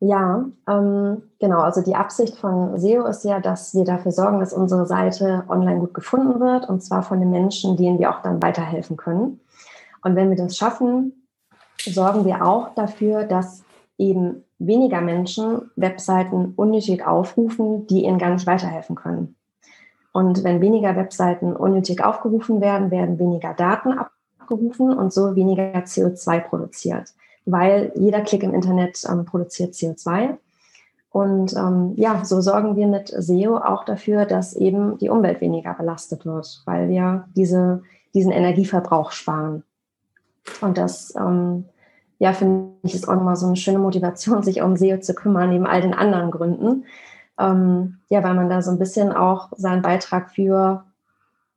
Ja, 0.00 0.44
ähm, 0.68 1.22
genau. 1.38 1.60
Also 1.60 1.82
die 1.82 1.94
Absicht 1.94 2.36
von 2.36 2.78
SEO 2.78 3.06
ist 3.06 3.24
ja, 3.24 3.40
dass 3.40 3.74
wir 3.74 3.84
dafür 3.84 4.12
sorgen, 4.12 4.40
dass 4.40 4.52
unsere 4.52 4.86
Seite 4.86 5.44
online 5.48 5.80
gut 5.80 5.94
gefunden 5.94 6.40
wird 6.40 6.68
und 6.68 6.82
zwar 6.82 7.02
von 7.02 7.20
den 7.20 7.30
Menschen, 7.30 7.76
denen 7.76 7.98
wir 7.98 8.10
auch 8.10 8.20
dann 8.22 8.42
weiterhelfen 8.42 8.96
können. 8.96 9.40
Und 10.02 10.16
wenn 10.16 10.28
wir 10.28 10.36
das 10.36 10.56
schaffen, 10.56 11.26
sorgen 11.78 12.24
wir 12.24 12.44
auch 12.44 12.74
dafür, 12.74 13.24
dass 13.24 13.64
eben 13.96 14.44
weniger 14.58 15.00
Menschen 15.00 15.70
Webseiten 15.76 16.52
unnötig 16.56 17.06
aufrufen, 17.06 17.86
die 17.86 18.04
ihnen 18.04 18.18
gar 18.18 18.30
nicht 18.30 18.46
weiterhelfen 18.46 18.96
können. 18.96 19.36
Und 20.14 20.44
wenn 20.44 20.60
weniger 20.60 20.94
Webseiten 20.94 21.56
unnötig 21.56 22.04
aufgerufen 22.04 22.60
werden, 22.60 22.92
werden 22.92 23.18
weniger 23.18 23.52
Daten 23.52 23.98
abgerufen 24.38 24.96
und 24.96 25.12
so 25.12 25.34
weniger 25.34 25.74
CO2 25.74 26.38
produziert, 26.38 27.12
weil 27.46 27.90
jeder 27.96 28.20
Klick 28.20 28.44
im 28.44 28.54
Internet 28.54 29.02
ähm, 29.10 29.24
produziert 29.24 29.74
CO2. 29.74 30.36
Und 31.10 31.56
ähm, 31.56 31.94
ja, 31.96 32.24
so 32.24 32.40
sorgen 32.40 32.76
wir 32.76 32.86
mit 32.86 33.08
SEO 33.08 33.56
auch 33.56 33.84
dafür, 33.84 34.24
dass 34.24 34.54
eben 34.54 34.98
die 34.98 35.08
Umwelt 35.08 35.40
weniger 35.40 35.74
belastet 35.74 36.24
wird, 36.24 36.62
weil 36.64 36.88
wir 36.88 37.24
diese, 37.34 37.82
diesen 38.14 38.30
Energieverbrauch 38.30 39.10
sparen. 39.10 39.64
Und 40.60 40.78
das, 40.78 41.12
ähm, 41.16 41.64
ja, 42.20 42.34
finde 42.34 42.70
ich, 42.84 42.94
ist 42.94 43.08
auch 43.08 43.16
nochmal 43.16 43.34
so 43.34 43.46
eine 43.46 43.56
schöne 43.56 43.80
Motivation, 43.80 44.44
sich 44.44 44.62
um 44.62 44.76
SEO 44.76 45.00
zu 45.00 45.12
kümmern, 45.12 45.50
neben 45.50 45.66
all 45.66 45.80
den 45.80 45.94
anderen 45.94 46.30
Gründen. 46.30 46.84
Ähm, 47.38 47.98
ja, 48.08 48.22
weil 48.22 48.34
man 48.34 48.48
da 48.48 48.62
so 48.62 48.70
ein 48.70 48.78
bisschen 48.78 49.12
auch 49.12 49.50
seinen 49.56 49.82
Beitrag 49.82 50.30
für 50.30 50.84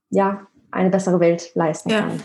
ja, 0.10 0.48
eine 0.72 0.90
bessere 0.90 1.20
Welt 1.20 1.52
leisten 1.56 1.90
ja. 1.90 2.02
kann. 2.02 2.24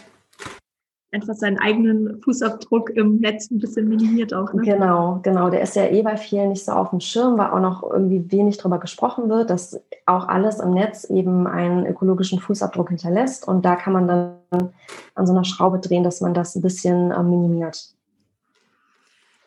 Einfach 1.15 1.35
seinen 1.35 1.59
eigenen 1.59 2.23
Fußabdruck 2.23 2.89
im 2.91 3.19
Netz 3.19 3.51
ein 3.51 3.59
bisschen 3.59 3.87
minimiert 3.87 4.33
auch. 4.33 4.55
Ne? 4.55 4.63
Genau, 4.63 5.21
genau. 5.23 5.51
Der 5.51 5.61
ist 5.61 5.77
ja 5.77 5.85
eh 5.85 6.03
bei 6.03 6.17
vielen 6.17 6.49
nicht 6.49 6.65
so 6.65 6.73
auf 6.73 6.89
dem 6.89 7.01
Schirm, 7.01 7.37
weil 7.37 7.51
auch 7.51 7.61
noch 7.61 7.83
irgendwie 7.83 8.33
wenig 8.33 8.57
darüber 8.57 8.79
gesprochen 8.79 9.29
wird, 9.29 9.51
dass 9.51 9.79
auch 10.07 10.27
alles 10.29 10.59
im 10.59 10.71
Netz 10.71 11.05
eben 11.05 11.47
einen 11.47 11.85
ökologischen 11.85 12.41
Fußabdruck 12.41 12.89
hinterlässt. 12.89 13.47
Und 13.47 13.67
da 13.67 13.77
kann 13.77 13.93
man 13.93 14.09
dann 14.09 14.73
an 15.15 15.27
so 15.27 15.35
einer 15.35 15.45
Schraube 15.45 15.81
drehen, 15.81 16.03
dass 16.03 16.23
man 16.23 16.33
das 16.33 16.57
ein 16.57 16.63
bisschen 16.63 17.11
äh, 17.11 17.23
minimiert. 17.23 17.95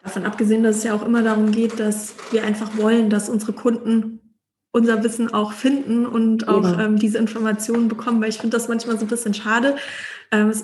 Davon 0.05 0.25
abgesehen, 0.25 0.61
dass 0.61 0.77
es 0.77 0.83
ja 0.83 0.93
auch 0.93 1.03
immer 1.03 1.23
darum 1.23 1.51
geht, 1.51 1.79
dass 1.79 2.13
wir 2.31 2.43
einfach 2.43 2.77
wollen, 2.77 3.09
dass 3.09 3.27
unsere 3.27 3.53
Kunden 3.53 4.19
unser 4.71 5.03
Wissen 5.03 5.33
auch 5.33 5.51
finden 5.51 6.05
und 6.05 6.47
auch 6.47 6.77
ähm, 6.77 6.97
diese 6.99 7.17
Informationen 7.17 7.87
bekommen, 7.87 8.21
weil 8.21 8.29
ich 8.29 8.37
finde 8.37 8.55
das 8.55 8.67
manchmal 8.67 8.99
so 8.99 9.05
ein 9.05 9.07
bisschen 9.07 9.33
schade. 9.33 9.77
Ähm, 10.31 10.49
es 10.49 10.63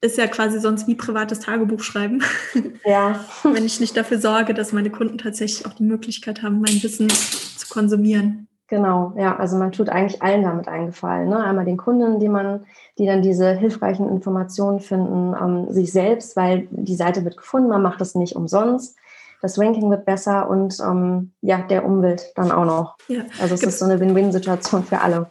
ist 0.00 0.16
ja 0.16 0.26
quasi 0.26 0.58
sonst 0.58 0.86
wie 0.86 0.94
privates 0.94 1.40
Tagebuch 1.40 1.82
schreiben. 1.82 2.22
Ja. 2.86 3.26
Wenn 3.42 3.66
ich 3.66 3.80
nicht 3.80 3.94
dafür 3.94 4.18
sorge, 4.18 4.54
dass 4.54 4.72
meine 4.72 4.88
Kunden 4.88 5.18
tatsächlich 5.18 5.66
auch 5.66 5.74
die 5.74 5.82
Möglichkeit 5.82 6.42
haben, 6.42 6.60
mein 6.60 6.82
Wissen 6.82 7.10
zu 7.10 7.68
konsumieren. 7.68 8.47
Genau, 8.68 9.14
ja, 9.16 9.34
also 9.36 9.56
man 9.56 9.72
tut 9.72 9.88
eigentlich 9.88 10.20
allen 10.22 10.42
damit 10.42 10.68
eingefallen. 10.68 11.30
Ne? 11.30 11.42
Einmal 11.42 11.64
den 11.64 11.78
Kunden, 11.78 12.20
die 12.20 12.28
man, 12.28 12.66
die 12.98 13.06
dann 13.06 13.22
diese 13.22 13.52
hilfreichen 13.52 14.06
Informationen 14.10 14.80
finden, 14.80 15.34
ähm, 15.40 15.72
sich 15.72 15.90
selbst, 15.90 16.36
weil 16.36 16.68
die 16.70 16.94
Seite 16.94 17.24
wird 17.24 17.38
gefunden, 17.38 17.70
man 17.70 17.80
macht 17.80 18.00
das 18.02 18.14
nicht 18.14 18.36
umsonst. 18.36 18.96
Das 19.40 19.58
Ranking 19.58 19.88
wird 19.88 20.04
besser 20.04 20.50
und 20.50 20.78
ähm, 20.80 21.32
ja, 21.40 21.58
der 21.62 21.86
Umwelt 21.86 22.32
dann 22.34 22.52
auch 22.52 22.66
noch. 22.66 22.96
Ja. 23.08 23.22
Also 23.40 23.54
es 23.54 23.60
Gibt's, 23.60 23.76
ist 23.76 23.78
so 23.78 23.86
eine 23.86 24.00
Win-Win-Situation 24.00 24.84
für 24.84 25.00
alle. 25.00 25.30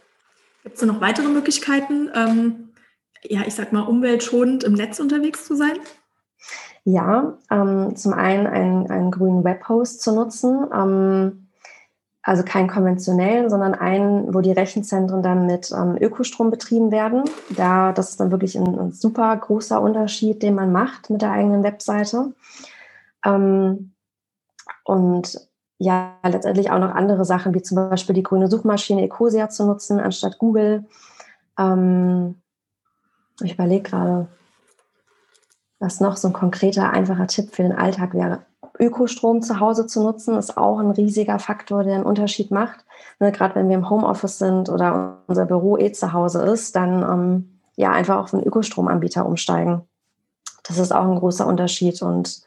Gibt 0.64 0.76
es 0.76 0.82
noch 0.82 1.00
weitere 1.00 1.28
Möglichkeiten, 1.28 2.10
ähm, 2.16 2.70
ja, 3.22 3.42
ich 3.46 3.54
sag 3.54 3.72
mal, 3.72 3.82
umweltschonend 3.82 4.64
im 4.64 4.72
Netz 4.72 4.98
unterwegs 4.98 5.46
zu 5.46 5.54
sein? 5.54 5.78
Ja, 6.82 7.38
ähm, 7.50 7.94
zum 7.94 8.14
einen 8.14 8.46
einen, 8.48 8.90
einen 8.90 9.10
grünen 9.12 9.44
Webhost 9.44 10.00
zu 10.02 10.12
nutzen. 10.12 10.64
Also 12.28 12.42
keinen 12.42 12.68
konventionellen, 12.68 13.48
sondern 13.48 13.72
einen, 13.74 14.34
wo 14.34 14.42
die 14.42 14.52
Rechenzentren 14.52 15.22
dann 15.22 15.46
mit 15.46 15.72
ähm, 15.72 15.96
Ökostrom 15.98 16.50
betrieben 16.50 16.90
werden. 16.90 17.22
Da, 17.56 17.94
das 17.94 18.10
ist 18.10 18.20
dann 18.20 18.30
wirklich 18.30 18.54
ein, 18.54 18.78
ein, 18.78 18.92
super 18.92 19.34
großer 19.34 19.80
Unterschied, 19.80 20.42
den 20.42 20.54
man 20.54 20.70
macht 20.70 21.08
mit 21.08 21.22
der 21.22 21.32
eigenen 21.32 21.62
Webseite. 21.62 22.34
Ähm, 23.24 23.94
und 24.84 25.40
ja, 25.78 26.18
letztendlich 26.22 26.70
auch 26.70 26.78
noch 26.78 26.94
andere 26.94 27.24
Sachen, 27.24 27.54
wie 27.54 27.62
zum 27.62 27.76
Beispiel 27.88 28.14
die 28.14 28.22
grüne 28.22 28.48
Suchmaschine 28.48 29.04
Ecosia 29.04 29.48
zu 29.48 29.64
nutzen, 29.64 29.98
anstatt 29.98 30.36
Google. 30.36 30.84
Ähm, 31.58 32.42
ich 33.40 33.54
überlege 33.54 33.88
gerade, 33.88 34.28
was 35.78 36.00
noch 36.00 36.18
so 36.18 36.28
ein 36.28 36.34
konkreter, 36.34 36.90
einfacher 36.90 37.26
Tipp 37.26 37.54
für 37.54 37.62
den 37.62 37.72
Alltag 37.72 38.12
wäre. 38.12 38.42
Ökostrom 38.78 39.42
zu 39.42 39.60
Hause 39.60 39.86
zu 39.86 40.02
nutzen, 40.02 40.36
ist 40.36 40.56
auch 40.56 40.78
ein 40.78 40.90
riesiger 40.90 41.38
Faktor, 41.38 41.84
der 41.84 41.96
einen 41.96 42.04
Unterschied 42.04 42.50
macht. 42.50 42.84
Ne, 43.20 43.32
Gerade 43.32 43.54
wenn 43.56 43.68
wir 43.68 43.76
im 43.76 43.90
Homeoffice 43.90 44.38
sind 44.38 44.68
oder 44.68 45.18
unser 45.26 45.46
Büro 45.46 45.76
eh 45.76 45.92
zu 45.92 46.12
Hause 46.12 46.42
ist, 46.42 46.76
dann 46.76 47.02
ähm, 47.02 47.60
ja 47.76 47.92
einfach 47.92 48.18
auf 48.18 48.34
einen 48.34 48.44
Ökostromanbieter 48.44 49.26
umsteigen. 49.26 49.82
Das 50.64 50.78
ist 50.78 50.92
auch 50.92 51.04
ein 51.04 51.18
großer 51.18 51.46
Unterschied 51.46 52.02
und 52.02 52.42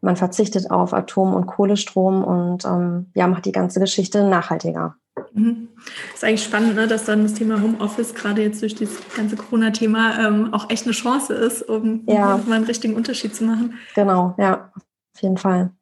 man 0.00 0.16
verzichtet 0.16 0.70
auf 0.70 0.92
Atom- 0.92 1.34
und 1.34 1.46
Kohlestrom 1.46 2.24
und 2.24 2.64
ähm, 2.64 3.06
ja, 3.14 3.26
macht 3.28 3.44
die 3.44 3.52
ganze 3.52 3.80
Geschichte 3.80 4.24
nachhaltiger. 4.24 4.96
Mhm. 5.32 5.68
Ist 6.12 6.24
eigentlich 6.24 6.44
spannend, 6.44 6.74
ne, 6.74 6.86
dass 6.86 7.04
dann 7.04 7.22
das 7.22 7.34
Thema 7.34 7.60
Homeoffice 7.62 8.14
gerade 8.14 8.42
jetzt 8.42 8.60
durch 8.62 8.74
das 8.74 8.90
ganze 9.16 9.36
Corona-Thema 9.36 10.26
ähm, 10.26 10.52
auch 10.52 10.68
echt 10.70 10.84
eine 10.84 10.92
Chance 10.92 11.34
ist, 11.34 11.62
um, 11.62 12.02
ja. 12.06 12.34
um 12.34 12.48
mal 12.48 12.56
einen 12.56 12.64
richtigen 12.64 12.94
Unterschied 12.94 13.34
zu 13.34 13.44
machen. 13.44 13.74
Genau, 13.94 14.34
ja, 14.38 14.70
auf 14.74 14.82
jeden 15.20 15.36
Fall. 15.36 15.72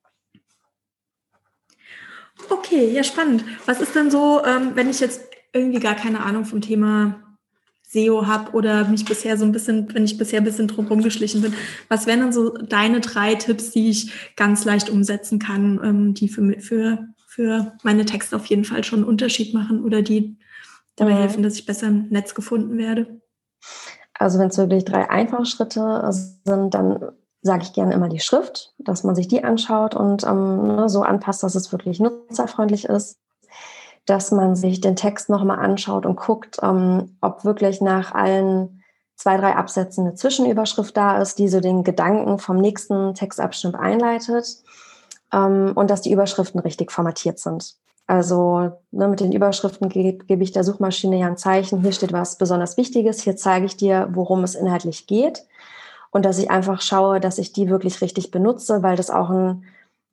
Okay, 2.49 2.91
ja, 2.93 3.05
spannend. 3.05 3.45
Was 3.67 3.81
ist 3.81 3.95
denn 3.95 4.11
so, 4.11 4.45
ähm, 4.45 4.73
wenn 4.75 4.89
ich 4.89 5.01
jetzt 5.01 5.23
irgendwie 5.53 5.81
gar 5.81 5.95
keine 5.95 6.21
Ahnung 6.21 6.45
vom 6.45 6.61
Thema 6.61 7.23
SEO 7.83 8.27
habe 8.27 8.53
oder 8.53 8.85
mich 8.87 9.05
bisher 9.05 9.37
so 9.37 9.45
ein 9.45 9.53
bisschen, 9.53 9.93
wenn 9.95 10.05
ich 10.05 10.17
bisher 10.17 10.41
ein 10.41 10.45
bisschen 10.45 10.69
drum 10.69 10.87
rumgeschlichen 10.87 11.43
bin, 11.43 11.55
was 11.89 12.07
wären 12.07 12.21
dann 12.21 12.33
so 12.33 12.51
deine 12.51 13.01
drei 13.01 13.35
Tipps, 13.35 13.71
die 13.71 13.91
ich 13.91 14.35
ganz 14.37 14.65
leicht 14.65 14.89
umsetzen 14.91 15.39
kann, 15.39 15.81
ähm, 15.83 16.15
die 16.15 16.29
für, 16.29 16.61
für, 16.61 17.09
für 17.27 17.73
meine 17.83 18.05
Texte 18.05 18.37
auf 18.37 18.47
jeden 18.47 18.65
Fall 18.65 18.85
schon 18.85 19.01
einen 19.01 19.09
Unterschied 19.09 19.55
machen 19.55 19.83
oder 19.83 20.03
die 20.03 20.39
dabei 20.95 21.15
mhm. 21.15 21.19
helfen, 21.19 21.43
dass 21.43 21.55
ich 21.55 21.67
besser 21.67 21.89
im 21.89 22.09
Netz 22.11 22.35
gefunden 22.35 22.79
werde? 22.79 23.21
Also 24.15 24.39
wenn 24.39 24.49
es 24.49 24.59
wirklich 24.59 24.85
drei 24.85 25.11
einfache 25.11 25.47
Schritte 25.47 26.09
sind, 26.45 26.75
dann 26.75 27.11
sage 27.43 27.63
ich 27.63 27.73
gerne 27.73 27.95
immer 27.95 28.09
die 28.09 28.21
Schrift, 28.21 28.73
dass 28.79 29.05
man 29.05 29.15
sich 29.15 29.29
die 29.29 29.45
anschaut 29.45 29.95
und 29.95 30.25
ähm, 30.25 30.77
ne, 30.77 30.89
so 30.89 31.03
anpasst, 31.03 31.43
dass 31.43 31.55
es 31.55 31.73
wirklich 31.73 32.01
nutzerfreundlich 32.01 32.85
ist. 32.85 33.19
Dass 34.07 34.31
man 34.31 34.57
sich 34.57 34.81
den 34.81 34.97
Text 34.97 35.29
nochmal 35.29 35.59
anschaut 35.59 36.05
und 36.05 36.17
guckt, 36.17 36.59
ähm, 36.63 37.17
ob 37.21 37.45
wirklich 37.45 37.81
nach 37.81 38.13
allen 38.13 38.83
zwei, 39.17 39.37
drei 39.37 39.55
Absätzen 39.55 40.07
eine 40.07 40.15
Zwischenüberschrift 40.15 40.97
da 40.97 41.21
ist, 41.21 41.39
die 41.39 41.49
so 41.49 41.61
den 41.61 41.85
Gedanken 41.85 42.39
vom 42.39 42.57
nächsten 42.57 43.15
Textabschnitt 43.15 43.75
einleitet 43.75 44.63
ähm, 45.33 45.73
und 45.75 45.91
dass 45.91 46.01
die 46.01 46.13
Überschriften 46.13 46.61
richtig 46.61 46.91
formatiert 46.91 47.39
sind. 47.39 47.77
Also 48.07 48.73
ne, 48.91 49.09
mit 49.09 49.21
den 49.21 49.33
Überschriften 49.33 49.89
gebe 49.89 50.25
geb 50.25 50.41
ich 50.41 50.53
der 50.53 50.65
Suchmaschine 50.65 51.19
ja 51.19 51.27
ein 51.27 51.37
Zeichen, 51.37 51.81
hier 51.81 51.93
steht 51.93 52.13
was 52.13 52.37
besonders 52.37 52.77
Wichtiges, 52.77 53.23
hier 53.23 53.37
zeige 53.37 53.67
ich 53.67 53.77
dir, 53.77 54.09
worum 54.13 54.43
es 54.43 54.55
inhaltlich 54.55 55.07
geht 55.07 55.45
und 56.11 56.25
dass 56.25 56.39
ich 56.39 56.51
einfach 56.51 56.81
schaue, 56.83 57.21
dass 57.21 57.39
ich 57.39 57.53
die 57.53 57.69
wirklich 57.69 58.01
richtig 58.01 58.31
benutze, 58.31 58.83
weil 58.83 58.97
das 58.97 59.11
auch 59.11 59.31
einen 59.31 59.65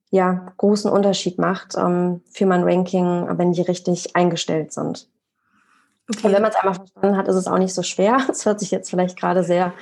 ja, 0.09 0.53
großen 0.57 0.89
Unterschied 0.89 1.37
macht 1.37 1.75
ähm, 1.77 2.21
für 2.31 2.45
mein 2.45 2.63
Ranking, 2.63 3.27
wenn 3.37 3.51
die 3.51 3.61
richtig 3.61 4.15
eingestellt 4.15 4.71
sind. 4.71 5.09
Okay. 6.09 6.27
Und 6.27 6.33
wenn 6.33 6.41
man 6.41 6.51
es 6.51 6.57
einmal 6.57 6.75
verstanden 6.75 7.17
hat, 7.17 7.27
ist 7.27 7.35
es 7.35 7.47
auch 7.47 7.57
nicht 7.57 7.73
so 7.73 7.83
schwer. 7.83 8.17
Es 8.29 8.45
hört 8.45 8.59
sich 8.59 8.71
jetzt 8.71 8.89
vielleicht 8.89 9.19
gerade 9.19 9.43
sehr 9.43 9.73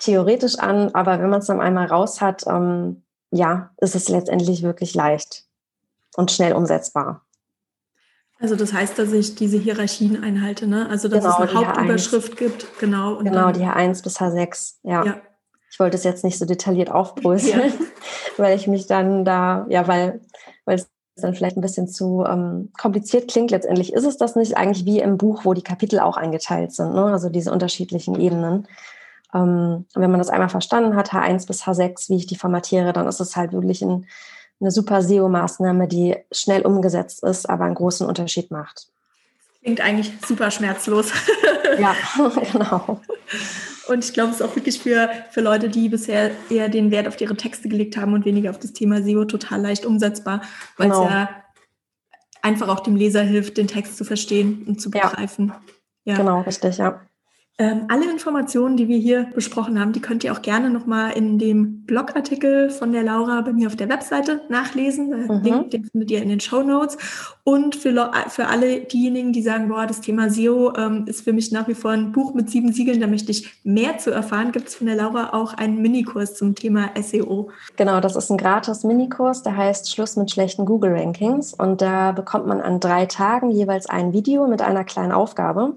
theoretisch 0.00 0.58
an, 0.58 0.90
aber 0.94 1.18
wenn 1.18 1.30
man 1.30 1.40
es 1.40 1.46
dann 1.46 1.60
einmal 1.60 1.86
raus 1.86 2.20
hat, 2.20 2.46
ähm, 2.46 3.02
ja, 3.30 3.70
ist 3.78 3.94
es 3.94 4.08
letztendlich 4.08 4.62
wirklich 4.62 4.94
leicht 4.94 5.44
und 6.16 6.30
schnell 6.30 6.52
umsetzbar. 6.52 7.22
Also 8.38 8.56
das 8.56 8.72
heißt, 8.72 8.98
dass 8.98 9.12
ich 9.12 9.36
diese 9.36 9.56
Hierarchien 9.56 10.22
einhalte, 10.22 10.66
ne? 10.66 10.88
Also 10.90 11.08
dass 11.08 11.24
genau, 11.24 11.42
es 11.42 11.50
eine 11.50 11.66
Hauptüberschrift 11.66 12.34
H1. 12.34 12.36
gibt, 12.36 12.78
genau. 12.78 13.18
genau, 13.18 13.52
die 13.52 13.60
H1 13.60 14.02
bis 14.02 14.20
H6, 14.20 14.74
ja. 14.82 15.04
ja. 15.04 15.22
Ich 15.74 15.80
wollte 15.80 15.96
es 15.96 16.04
jetzt 16.04 16.22
nicht 16.22 16.38
so 16.38 16.44
detailliert 16.44 16.92
aufbröseln, 16.92 17.72
ja. 17.72 17.86
weil 18.36 18.56
ich 18.56 18.68
mich 18.68 18.86
dann 18.86 19.24
da, 19.24 19.66
ja, 19.68 19.88
weil, 19.88 20.20
weil 20.66 20.76
es 20.76 20.88
dann 21.16 21.34
vielleicht 21.34 21.56
ein 21.56 21.62
bisschen 21.62 21.88
zu 21.88 22.24
ähm, 22.24 22.70
kompliziert 22.78 23.28
klingt. 23.28 23.50
Letztendlich 23.50 23.92
ist 23.92 24.04
es 24.04 24.16
das 24.16 24.36
nicht 24.36 24.56
eigentlich 24.56 24.84
wie 24.84 25.00
im 25.00 25.18
Buch, 25.18 25.44
wo 25.44 25.52
die 25.52 25.64
Kapitel 25.64 25.98
auch 25.98 26.16
eingeteilt 26.16 26.70
sind, 26.72 26.94
ne? 26.94 27.06
also 27.06 27.28
diese 27.28 27.50
unterschiedlichen 27.50 28.20
Ebenen. 28.20 28.68
Ähm, 29.34 29.86
wenn 29.96 30.12
man 30.12 30.20
das 30.20 30.28
einmal 30.28 30.48
verstanden 30.48 30.94
hat, 30.94 31.10
H1 31.10 31.48
bis 31.48 31.64
H6, 31.64 32.08
wie 32.08 32.18
ich 32.18 32.28
die 32.28 32.36
formatiere, 32.36 32.92
dann 32.92 33.08
ist 33.08 33.18
es 33.18 33.34
halt 33.34 33.52
wirklich 33.52 33.82
ein, 33.82 34.06
eine 34.60 34.70
super 34.70 35.02
SEO-Maßnahme, 35.02 35.88
die 35.88 36.14
schnell 36.30 36.62
umgesetzt 36.62 37.24
ist, 37.24 37.50
aber 37.50 37.64
einen 37.64 37.74
großen 37.74 38.06
Unterschied 38.06 38.52
macht. 38.52 38.86
Klingt 39.60 39.80
eigentlich 39.80 40.12
super 40.24 40.52
schmerzlos. 40.52 41.10
ja, 41.80 41.96
genau. 42.52 43.00
Und 43.88 44.04
ich 44.04 44.12
glaube, 44.12 44.30
es 44.30 44.40
ist 44.40 44.42
auch 44.42 44.56
wirklich 44.56 44.78
für, 44.78 45.10
für 45.30 45.40
Leute, 45.40 45.68
die 45.68 45.88
bisher 45.88 46.30
eher 46.50 46.68
den 46.68 46.90
Wert 46.90 47.06
auf 47.06 47.20
ihre 47.20 47.36
Texte 47.36 47.68
gelegt 47.68 47.96
haben 47.96 48.12
und 48.14 48.24
weniger 48.24 48.50
auf 48.50 48.58
das 48.58 48.72
Thema 48.72 49.02
SEO 49.02 49.24
total 49.24 49.60
leicht 49.60 49.84
umsetzbar, 49.84 50.42
weil 50.76 50.90
es 50.90 50.96
genau. 50.96 51.08
ja 51.08 51.28
einfach 52.42 52.68
auch 52.68 52.80
dem 52.80 52.96
Leser 52.96 53.22
hilft, 53.22 53.56
den 53.56 53.66
Text 53.66 53.96
zu 53.96 54.04
verstehen 54.04 54.64
und 54.66 54.80
zu 54.80 54.90
begreifen. 54.90 55.52
Ja, 56.04 56.12
ja. 56.12 56.16
genau, 56.18 56.40
richtig, 56.42 56.78
ja. 56.78 57.00
Ähm, 57.56 57.84
alle 57.86 58.10
Informationen, 58.10 58.76
die 58.76 58.88
wir 58.88 58.98
hier 58.98 59.28
besprochen 59.32 59.78
haben, 59.78 59.92
die 59.92 60.00
könnt 60.00 60.24
ihr 60.24 60.32
auch 60.32 60.42
gerne 60.42 60.70
nochmal 60.70 61.12
in 61.12 61.38
dem 61.38 61.82
Blogartikel 61.82 62.68
von 62.68 62.90
der 62.90 63.04
Laura 63.04 63.42
bei 63.42 63.52
mir 63.52 63.68
auf 63.68 63.76
der 63.76 63.88
Webseite 63.88 64.40
nachlesen. 64.48 65.10
Mhm. 65.28 65.42
Link, 65.44 65.70
den 65.70 65.84
findet 65.84 66.10
ihr 66.10 66.20
in 66.20 66.30
den 66.30 66.40
Show 66.40 66.64
Notes. 66.64 66.98
Und 67.44 67.76
für, 67.76 68.10
für 68.26 68.48
alle 68.48 68.80
diejenigen, 68.80 69.32
die 69.32 69.42
sagen, 69.42 69.68
boah, 69.68 69.86
das 69.86 70.00
Thema 70.00 70.30
SEO 70.30 70.74
ähm, 70.76 71.04
ist 71.06 71.22
für 71.22 71.32
mich 71.32 71.52
nach 71.52 71.68
wie 71.68 71.74
vor 71.74 71.92
ein 71.92 72.10
Buch 72.10 72.34
mit 72.34 72.50
sieben 72.50 72.72
Siegeln, 72.72 73.00
da 73.00 73.06
möchte 73.06 73.30
ich 73.30 73.48
mehr 73.62 73.98
zu 73.98 74.10
erfahren, 74.10 74.50
gibt 74.50 74.66
es 74.66 74.74
von 74.74 74.88
der 74.88 74.96
Laura 74.96 75.32
auch 75.32 75.54
einen 75.54 75.80
Minikurs 75.80 76.34
zum 76.34 76.56
Thema 76.56 76.90
SEO. 77.00 77.50
Genau, 77.76 78.00
das 78.00 78.16
ist 78.16 78.30
ein 78.32 78.36
gratis 78.36 78.82
Minikurs, 78.82 79.44
der 79.44 79.56
heißt 79.56 79.94
Schluss 79.94 80.16
mit 80.16 80.28
schlechten 80.28 80.66
Google-Rankings. 80.66 81.54
Und 81.54 81.82
da 81.82 82.10
bekommt 82.10 82.48
man 82.48 82.60
an 82.60 82.80
drei 82.80 83.06
Tagen 83.06 83.52
jeweils 83.52 83.86
ein 83.86 84.12
Video 84.12 84.48
mit 84.48 84.60
einer 84.60 84.82
kleinen 84.82 85.12
Aufgabe. 85.12 85.76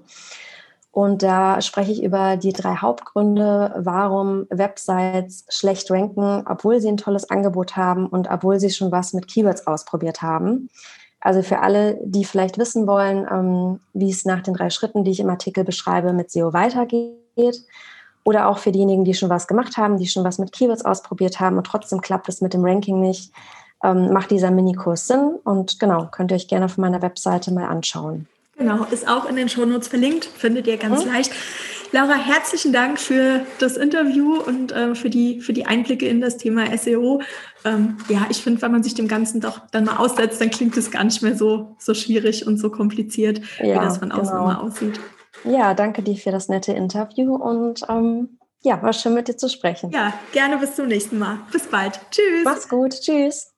Und 0.98 1.22
da 1.22 1.60
spreche 1.60 1.92
ich 1.92 2.02
über 2.02 2.36
die 2.36 2.52
drei 2.52 2.74
Hauptgründe, 2.74 3.72
warum 3.76 4.46
Websites 4.50 5.44
schlecht 5.48 5.88
ranken, 5.92 6.42
obwohl 6.44 6.80
sie 6.80 6.88
ein 6.88 6.96
tolles 6.96 7.30
Angebot 7.30 7.76
haben 7.76 8.08
und 8.08 8.28
obwohl 8.28 8.58
sie 8.58 8.70
schon 8.70 8.90
was 8.90 9.12
mit 9.12 9.28
Keywords 9.28 9.68
ausprobiert 9.68 10.22
haben. 10.22 10.68
Also 11.20 11.42
für 11.42 11.60
alle, 11.60 12.00
die 12.02 12.24
vielleicht 12.24 12.58
wissen 12.58 12.88
wollen, 12.88 13.28
ähm, 13.30 13.78
wie 13.92 14.10
es 14.10 14.24
nach 14.24 14.42
den 14.42 14.54
drei 14.54 14.70
Schritten, 14.70 15.04
die 15.04 15.12
ich 15.12 15.20
im 15.20 15.30
Artikel 15.30 15.62
beschreibe, 15.62 16.12
mit 16.12 16.32
SEO 16.32 16.52
weitergeht. 16.52 17.62
Oder 18.24 18.48
auch 18.48 18.58
für 18.58 18.72
diejenigen, 18.72 19.04
die 19.04 19.14
schon 19.14 19.30
was 19.30 19.46
gemacht 19.46 19.76
haben, 19.76 19.98
die 19.98 20.08
schon 20.08 20.24
was 20.24 20.40
mit 20.40 20.50
Keywords 20.50 20.84
ausprobiert 20.84 21.38
haben 21.38 21.58
und 21.58 21.64
trotzdem 21.68 22.00
klappt 22.00 22.28
es 22.28 22.40
mit 22.40 22.54
dem 22.54 22.64
Ranking 22.64 23.00
nicht, 23.00 23.32
ähm, 23.84 24.12
macht 24.12 24.32
dieser 24.32 24.50
Minikurs 24.50 25.06
Sinn. 25.06 25.38
Und 25.44 25.78
genau, 25.78 26.08
könnt 26.10 26.32
ihr 26.32 26.34
euch 26.34 26.48
gerne 26.48 26.64
auf 26.64 26.76
meiner 26.76 27.02
Webseite 27.02 27.54
mal 27.54 27.68
anschauen. 27.68 28.26
Genau, 28.58 28.84
ist 28.90 29.06
auch 29.06 29.28
in 29.28 29.36
den 29.36 29.48
Shownotes 29.48 29.88
verlinkt, 29.88 30.24
findet 30.24 30.66
ihr 30.66 30.76
ganz 30.76 31.04
mhm. 31.04 31.12
leicht. 31.12 31.32
Laura, 31.92 32.14
herzlichen 32.14 32.72
Dank 32.72 33.00
für 33.00 33.46
das 33.60 33.76
Interview 33.78 34.40
und 34.40 34.72
äh, 34.72 34.94
für, 34.94 35.08
die, 35.08 35.40
für 35.40 35.54
die 35.54 35.64
Einblicke 35.64 36.06
in 36.06 36.20
das 36.20 36.36
Thema 36.36 36.76
SEO. 36.76 37.22
Ähm, 37.64 37.96
ja, 38.08 38.26
ich 38.28 38.42
finde, 38.42 38.60
wenn 38.60 38.72
man 38.72 38.82
sich 38.82 38.94
dem 38.94 39.08
Ganzen 39.08 39.40
doch 39.40 39.62
dann 39.70 39.84
mal 39.84 39.96
aussetzt, 39.96 40.40
dann 40.40 40.50
klingt 40.50 40.76
es 40.76 40.90
gar 40.90 41.04
nicht 41.04 41.22
mehr 41.22 41.34
so, 41.34 41.76
so 41.78 41.94
schwierig 41.94 42.46
und 42.46 42.58
so 42.58 42.70
kompliziert, 42.70 43.40
ja, 43.58 43.74
wie 43.74 43.84
das 43.84 43.98
von 43.98 44.12
außen 44.12 44.34
genau. 44.34 44.44
immer 44.44 44.62
aussieht. 44.62 45.00
Ja, 45.44 45.72
danke 45.72 46.02
dir 46.02 46.16
für 46.16 46.30
das 46.30 46.48
nette 46.48 46.72
Interview 46.72 47.34
und 47.34 47.82
ähm, 47.88 48.38
ja, 48.60 48.82
war 48.82 48.92
schön 48.92 49.14
mit 49.14 49.28
dir 49.28 49.36
zu 49.36 49.48
sprechen. 49.48 49.90
Ja, 49.90 50.12
gerne 50.32 50.58
bis 50.58 50.74
zum 50.74 50.88
nächsten 50.88 51.18
Mal. 51.18 51.38
Bis 51.52 51.66
bald. 51.68 52.00
Tschüss. 52.10 52.44
Mach's 52.44 52.68
gut. 52.68 53.00
Tschüss. 53.00 53.54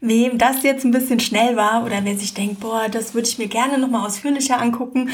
Wem 0.00 0.36
das 0.36 0.62
jetzt 0.62 0.84
ein 0.84 0.90
bisschen 0.90 1.20
schnell 1.20 1.56
war 1.56 1.84
oder 1.84 2.04
wer 2.04 2.16
sich 2.16 2.34
denkt, 2.34 2.60
boah, 2.60 2.88
das 2.90 3.14
würde 3.14 3.26
ich 3.26 3.38
mir 3.38 3.48
gerne 3.48 3.78
nochmal 3.78 4.06
ausführlicher 4.06 4.60
angucken, 4.60 5.08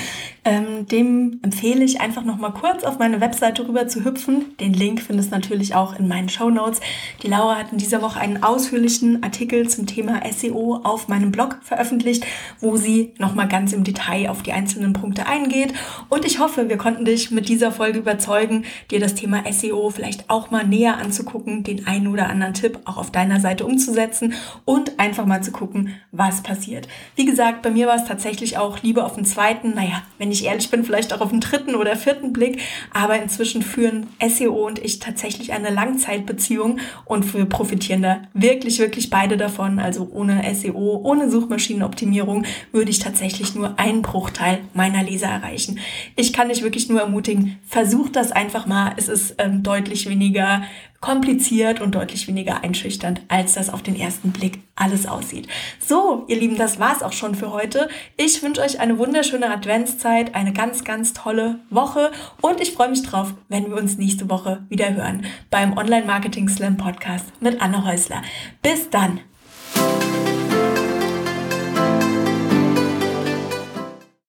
ähm, 0.44 0.86
dem 0.86 1.38
empfehle 1.42 1.84
ich 1.84 2.00
einfach 2.00 2.24
nochmal 2.24 2.52
kurz 2.52 2.82
auf 2.82 2.98
meine 2.98 3.20
Webseite 3.20 3.68
rüber 3.68 3.86
zu 3.86 4.04
hüpfen. 4.04 4.56
Den 4.58 4.74
Link 4.74 5.00
findest 5.00 5.30
du 5.30 5.36
natürlich 5.36 5.74
auch 5.76 5.96
in 5.96 6.08
meinen 6.08 6.28
Show 6.28 6.50
Notes. 6.50 6.80
Die 7.22 7.28
Laura 7.28 7.56
hat 7.56 7.70
in 7.70 7.78
dieser 7.78 8.02
Woche 8.02 8.18
einen 8.18 8.42
ausführlichen 8.42 9.22
Artikel 9.22 9.68
zum 9.68 9.86
Thema 9.86 10.22
SEO 10.32 10.80
auf 10.82 11.06
meinem 11.06 11.30
Blog 11.30 11.58
veröffentlicht, 11.62 12.26
wo 12.58 12.76
sie 12.76 13.12
nochmal 13.18 13.46
ganz 13.46 13.72
im 13.72 13.84
Detail 13.84 14.28
auf 14.28 14.42
die 14.42 14.52
einzelnen 14.52 14.92
Punkte 14.92 15.26
eingeht. 15.26 15.72
Und 16.08 16.24
ich 16.24 16.40
hoffe, 16.40 16.68
wir 16.68 16.78
konnten 16.78 17.04
dich 17.04 17.30
mit 17.30 17.48
dieser 17.48 17.70
Folge 17.70 18.00
überzeugen, 18.00 18.64
dir 18.90 18.98
das 18.98 19.14
Thema 19.14 19.44
SEO 19.52 19.90
vielleicht 19.90 20.28
auch 20.28 20.50
mal 20.50 20.66
näher 20.66 20.98
anzugucken, 20.98 21.62
den 21.62 21.86
einen 21.86 22.08
oder 22.08 22.28
anderen 22.28 22.54
Tipp 22.54 22.80
auch 22.86 22.96
auf 22.96 23.12
deiner 23.12 23.38
Seite 23.38 23.64
umzusetzen 23.64 24.34
und 24.64 24.98
einfach 24.98 25.26
mal 25.26 25.42
zu 25.42 25.52
gucken, 25.52 25.94
was 26.12 26.42
passiert. 26.42 26.88
Wie 27.16 27.24
gesagt, 27.24 27.62
bei 27.62 27.70
mir 27.70 27.86
war 27.86 27.96
es 27.96 28.04
tatsächlich 28.04 28.58
auch 28.58 28.82
lieber 28.82 29.04
auf 29.04 29.14
den 29.14 29.24
zweiten, 29.24 29.74
naja, 29.74 30.02
wenn 30.18 30.32
ich 30.32 30.44
ehrlich 30.44 30.70
bin, 30.70 30.84
vielleicht 30.84 31.12
auch 31.12 31.20
auf 31.20 31.30
den 31.30 31.40
dritten 31.40 31.74
oder 31.74 31.96
vierten 31.96 32.32
Blick, 32.32 32.60
aber 32.92 33.20
inzwischen 33.20 33.62
führen 33.62 34.06
SEO 34.26 34.66
und 34.66 34.78
ich 34.78 34.98
tatsächlich 34.98 35.52
eine 35.52 35.70
Langzeitbeziehung 35.70 36.78
und 37.04 37.34
wir 37.34 37.44
profitieren 37.44 38.02
da 38.02 38.22
wirklich, 38.34 38.78
wirklich 38.78 39.10
beide 39.10 39.36
davon. 39.36 39.78
Also 39.78 40.08
ohne 40.12 40.42
SEO, 40.54 41.00
ohne 41.02 41.30
Suchmaschinenoptimierung 41.30 42.44
würde 42.72 42.90
ich 42.90 42.98
tatsächlich 42.98 43.54
nur 43.54 43.78
einen 43.78 44.02
Bruchteil 44.02 44.60
meiner 44.74 45.02
Leser 45.02 45.28
erreichen. 45.28 45.78
Ich 46.16 46.32
kann 46.32 46.48
dich 46.48 46.62
wirklich 46.62 46.88
nur 46.88 47.00
ermutigen, 47.00 47.58
versuch 47.66 48.08
das 48.08 48.32
einfach 48.32 48.66
mal. 48.66 48.92
Es 48.96 49.08
ist 49.08 49.34
ähm, 49.38 49.62
deutlich 49.62 50.08
weniger 50.08 50.62
kompliziert 51.00 51.80
und 51.80 51.94
deutlich 51.94 52.28
weniger 52.28 52.62
einschüchternd, 52.62 53.22
als 53.28 53.54
das 53.54 53.70
auf 53.70 53.82
den 53.82 53.98
ersten 53.98 54.32
Blick 54.32 54.60
alles 54.76 55.06
aussieht. 55.06 55.48
So, 55.78 56.24
ihr 56.28 56.38
Lieben, 56.38 56.56
das 56.56 56.78
war's 56.78 57.02
auch 57.02 57.12
schon 57.12 57.34
für 57.34 57.52
heute. 57.52 57.88
Ich 58.16 58.42
wünsche 58.42 58.60
euch 58.60 58.80
eine 58.80 58.98
wunderschöne 58.98 59.50
Adventszeit, 59.50 60.34
eine 60.34 60.52
ganz, 60.52 60.84
ganz 60.84 61.12
tolle 61.14 61.60
Woche 61.70 62.12
und 62.42 62.60
ich 62.60 62.72
freue 62.72 62.90
mich 62.90 63.02
drauf, 63.02 63.32
wenn 63.48 63.68
wir 63.68 63.76
uns 63.76 63.96
nächste 63.96 64.28
Woche 64.28 64.64
wieder 64.68 64.94
hören 64.94 65.24
beim 65.50 65.76
Online 65.76 66.04
Marketing 66.04 66.48
Slam 66.48 66.76
Podcast 66.76 67.26
mit 67.40 67.62
Anne 67.62 67.84
Häusler. 67.84 68.22
Bis 68.62 68.90
dann! 68.90 69.20